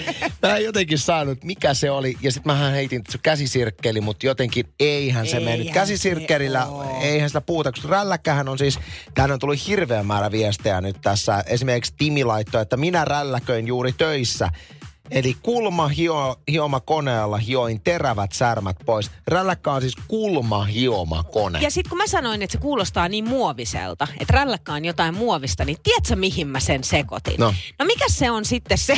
mä 0.42 0.56
en 0.56 0.64
jotenkin 0.64 0.98
saanut, 0.98 1.44
mikä 1.44 1.74
se 1.74 1.90
oli. 1.90 2.16
Ja 2.22 2.32
sitten 2.32 2.52
mähän 2.52 2.72
heitin, 2.72 2.98
että 3.00 3.12
se 3.12 3.18
käsisirkkeli, 3.22 4.00
mutta 4.00 4.26
jotenkin 4.26 4.64
eihän 4.80 5.26
se 5.26 5.36
Eihän 5.36 5.50
mennyt. 5.52 5.66
se 5.68 5.72
Käsisirkkelillä 5.72 6.66
oo. 6.66 6.98
eihän 7.02 7.28
sitä 7.28 7.40
puhuta, 7.40 7.72
koska 7.72 7.88
rälläkkähän 7.88 8.48
on 8.48 8.58
siis, 8.58 8.78
tähän 9.14 9.30
on 9.30 9.38
tullut 9.38 9.66
hirveä 9.66 10.02
määrä 10.02 10.30
viestejä 10.30 10.80
nyt 10.80 10.96
tässä. 11.02 11.44
Esimerkiksi 11.46 11.94
Timi 11.98 12.24
laittoi, 12.24 12.62
että 12.62 12.76
minä 12.76 13.04
rälläköin 13.04 13.66
juuri 13.66 13.92
töissä. 13.92 14.50
Eli 15.10 15.36
kulma 15.42 15.88
hio, 15.88 16.40
hioma 16.48 16.80
koneella 16.80 17.36
hioin 17.36 17.80
terävät 17.80 18.32
särmät 18.32 18.76
pois. 18.86 19.10
Rälläkkä 19.28 19.72
on 19.72 19.80
siis 19.80 19.96
kulma 20.08 20.64
hioma 20.64 21.22
kone. 21.22 21.60
Ja 21.60 21.70
sitten 21.70 21.90
kun 21.90 21.98
mä 21.98 22.06
sanoin, 22.06 22.42
että 22.42 22.52
se 22.52 22.58
kuulostaa 22.58 23.08
niin 23.08 23.28
muoviselta, 23.28 24.08
että 24.20 24.32
rälläkkä 24.32 24.72
on 24.72 24.84
jotain 24.84 25.14
muovista, 25.14 25.64
niin 25.64 25.76
tiedätkö 25.82 26.16
mihin 26.16 26.48
mä 26.48 26.60
sen 26.60 26.84
sekoitin? 26.84 27.34
No. 27.38 27.54
no 27.78 27.84
mikä 27.84 28.04
se 28.08 28.30
on 28.30 28.44
sitten 28.44 28.78
se, 28.78 28.96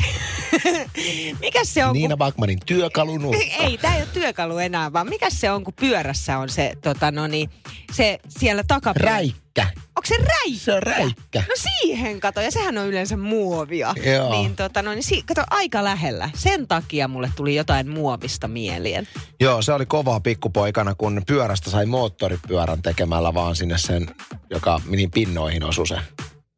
mikä 1.41 1.65
se 1.65 1.85
on, 1.85 1.93
Niina 1.93 2.13
kun... 2.13 2.19
Backmanin 2.19 2.59
työkalunurkka. 2.67 3.45
Ei, 3.65 3.79
tämä 3.79 3.97
ei 3.97 4.03
ole 4.03 4.09
työkalu 4.13 4.59
enää, 4.59 4.93
vaan 4.93 5.09
mikä 5.09 5.31
se 5.31 5.51
on, 5.51 5.65
kun 5.65 5.75
pyörässä 5.75 6.39
on 6.39 6.49
se, 6.49 6.73
tota, 6.83 7.11
no 7.11 7.27
niin, 7.27 7.51
se 7.93 8.19
siellä. 8.29 8.65
Räikkä. 8.97 9.46
Onko 9.63 10.07
se 10.07 10.17
räikkä? 10.17 10.59
Se 10.65 10.73
on 10.75 10.83
räikkä. 10.83 11.39
No 11.49 11.55
siihen 11.57 12.21
kato, 12.21 12.41
ja 12.41 12.51
sehän 12.51 12.79
on 12.79 12.87
yleensä 12.87 13.17
muovia. 13.17 13.95
Joo. 14.17 14.31
Niin 14.31 14.57
tota, 14.57 14.83
no 14.83 14.91
niin, 14.91 15.03
si- 15.03 15.23
kato 15.23 15.43
aika 15.51 15.85
lähellä. 15.85 16.31
Sen 16.35 16.67
takia 16.67 17.09
mulle 17.09 17.31
tuli 17.37 17.55
jotain 17.55 17.89
muovista 17.89 18.49
mieleen. 18.49 19.09
Joo, 19.41 19.63
se 19.63 19.73
oli 19.73 19.87
kovaa 19.87 20.21
pikkupoikana, 20.21 20.95
kun 20.95 21.23
pyörästä 21.27 21.71
sai 21.71 21.87
moottoripyörän 21.87 22.83
tekemällä 22.83 23.35
vaan 23.35 23.57
sinne 23.57 23.79
sen, 23.79 24.07
joka 24.51 24.81
mihin 24.87 25.11
pinnoihin 25.11 25.65
osui 25.65 25.87
se 25.87 25.97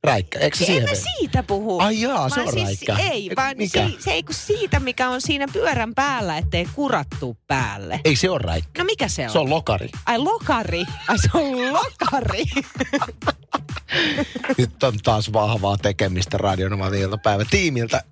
räikkä. 0.05 0.39
Eikö 0.39 0.57
se 0.57 0.65
En 0.65 0.67
siihen 0.67 0.83
mä 0.85 0.91
vei? 0.91 1.01
siitä 1.19 1.43
puhu. 1.43 1.81
Ai 1.81 2.01
jaa, 2.01 2.29
se 2.29 2.41
on 2.41 2.53
siis, 2.53 2.65
räikkä. 2.65 2.97
Ei, 3.11 3.31
vaan 3.37 3.57
mikä? 3.57 3.89
se, 3.89 3.95
se 4.05 4.11
ei 4.11 4.23
kun 4.23 4.35
siitä, 4.35 4.81
mikä 4.81 5.11
on 5.11 5.21
siinä 5.21 5.47
pyörän 5.53 5.95
päällä, 5.95 6.39
ettei 6.39 6.69
kurattu 6.75 7.37
päälle. 7.47 8.01
Ei 8.05 8.17
se 8.17 8.31
ole 8.31 8.39
räikkä. 8.43 8.83
No 8.83 8.85
mikä 8.85 9.09
se 9.09 9.25
on? 9.25 9.31
Se 9.31 9.39
on 9.39 9.51
lokari. 9.51 9.89
Ai 10.07 10.19
lokari. 10.19 10.85
Ai 11.09 11.19
se 11.19 11.29
on 11.35 11.73
lokari. 11.73 12.45
Nyt 14.59 14.83
on 14.83 14.99
taas 15.03 15.33
vahvaa 15.33 15.77
tekemistä 15.77 16.39
Radionovan 16.39 16.95
iltapäivä 16.95 17.45
tiimiltä. 17.51 18.05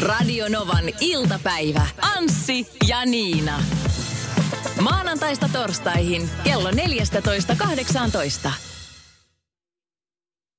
Radio 0.00 0.48
Novan 0.48 0.84
iltapäivä. 1.00 1.86
Anssi 2.00 2.70
ja 2.88 3.04
Niina. 3.04 3.62
Maanantaista 4.80 5.48
torstaihin 5.52 6.30
kello 6.44 6.70
14.18. 6.70 8.50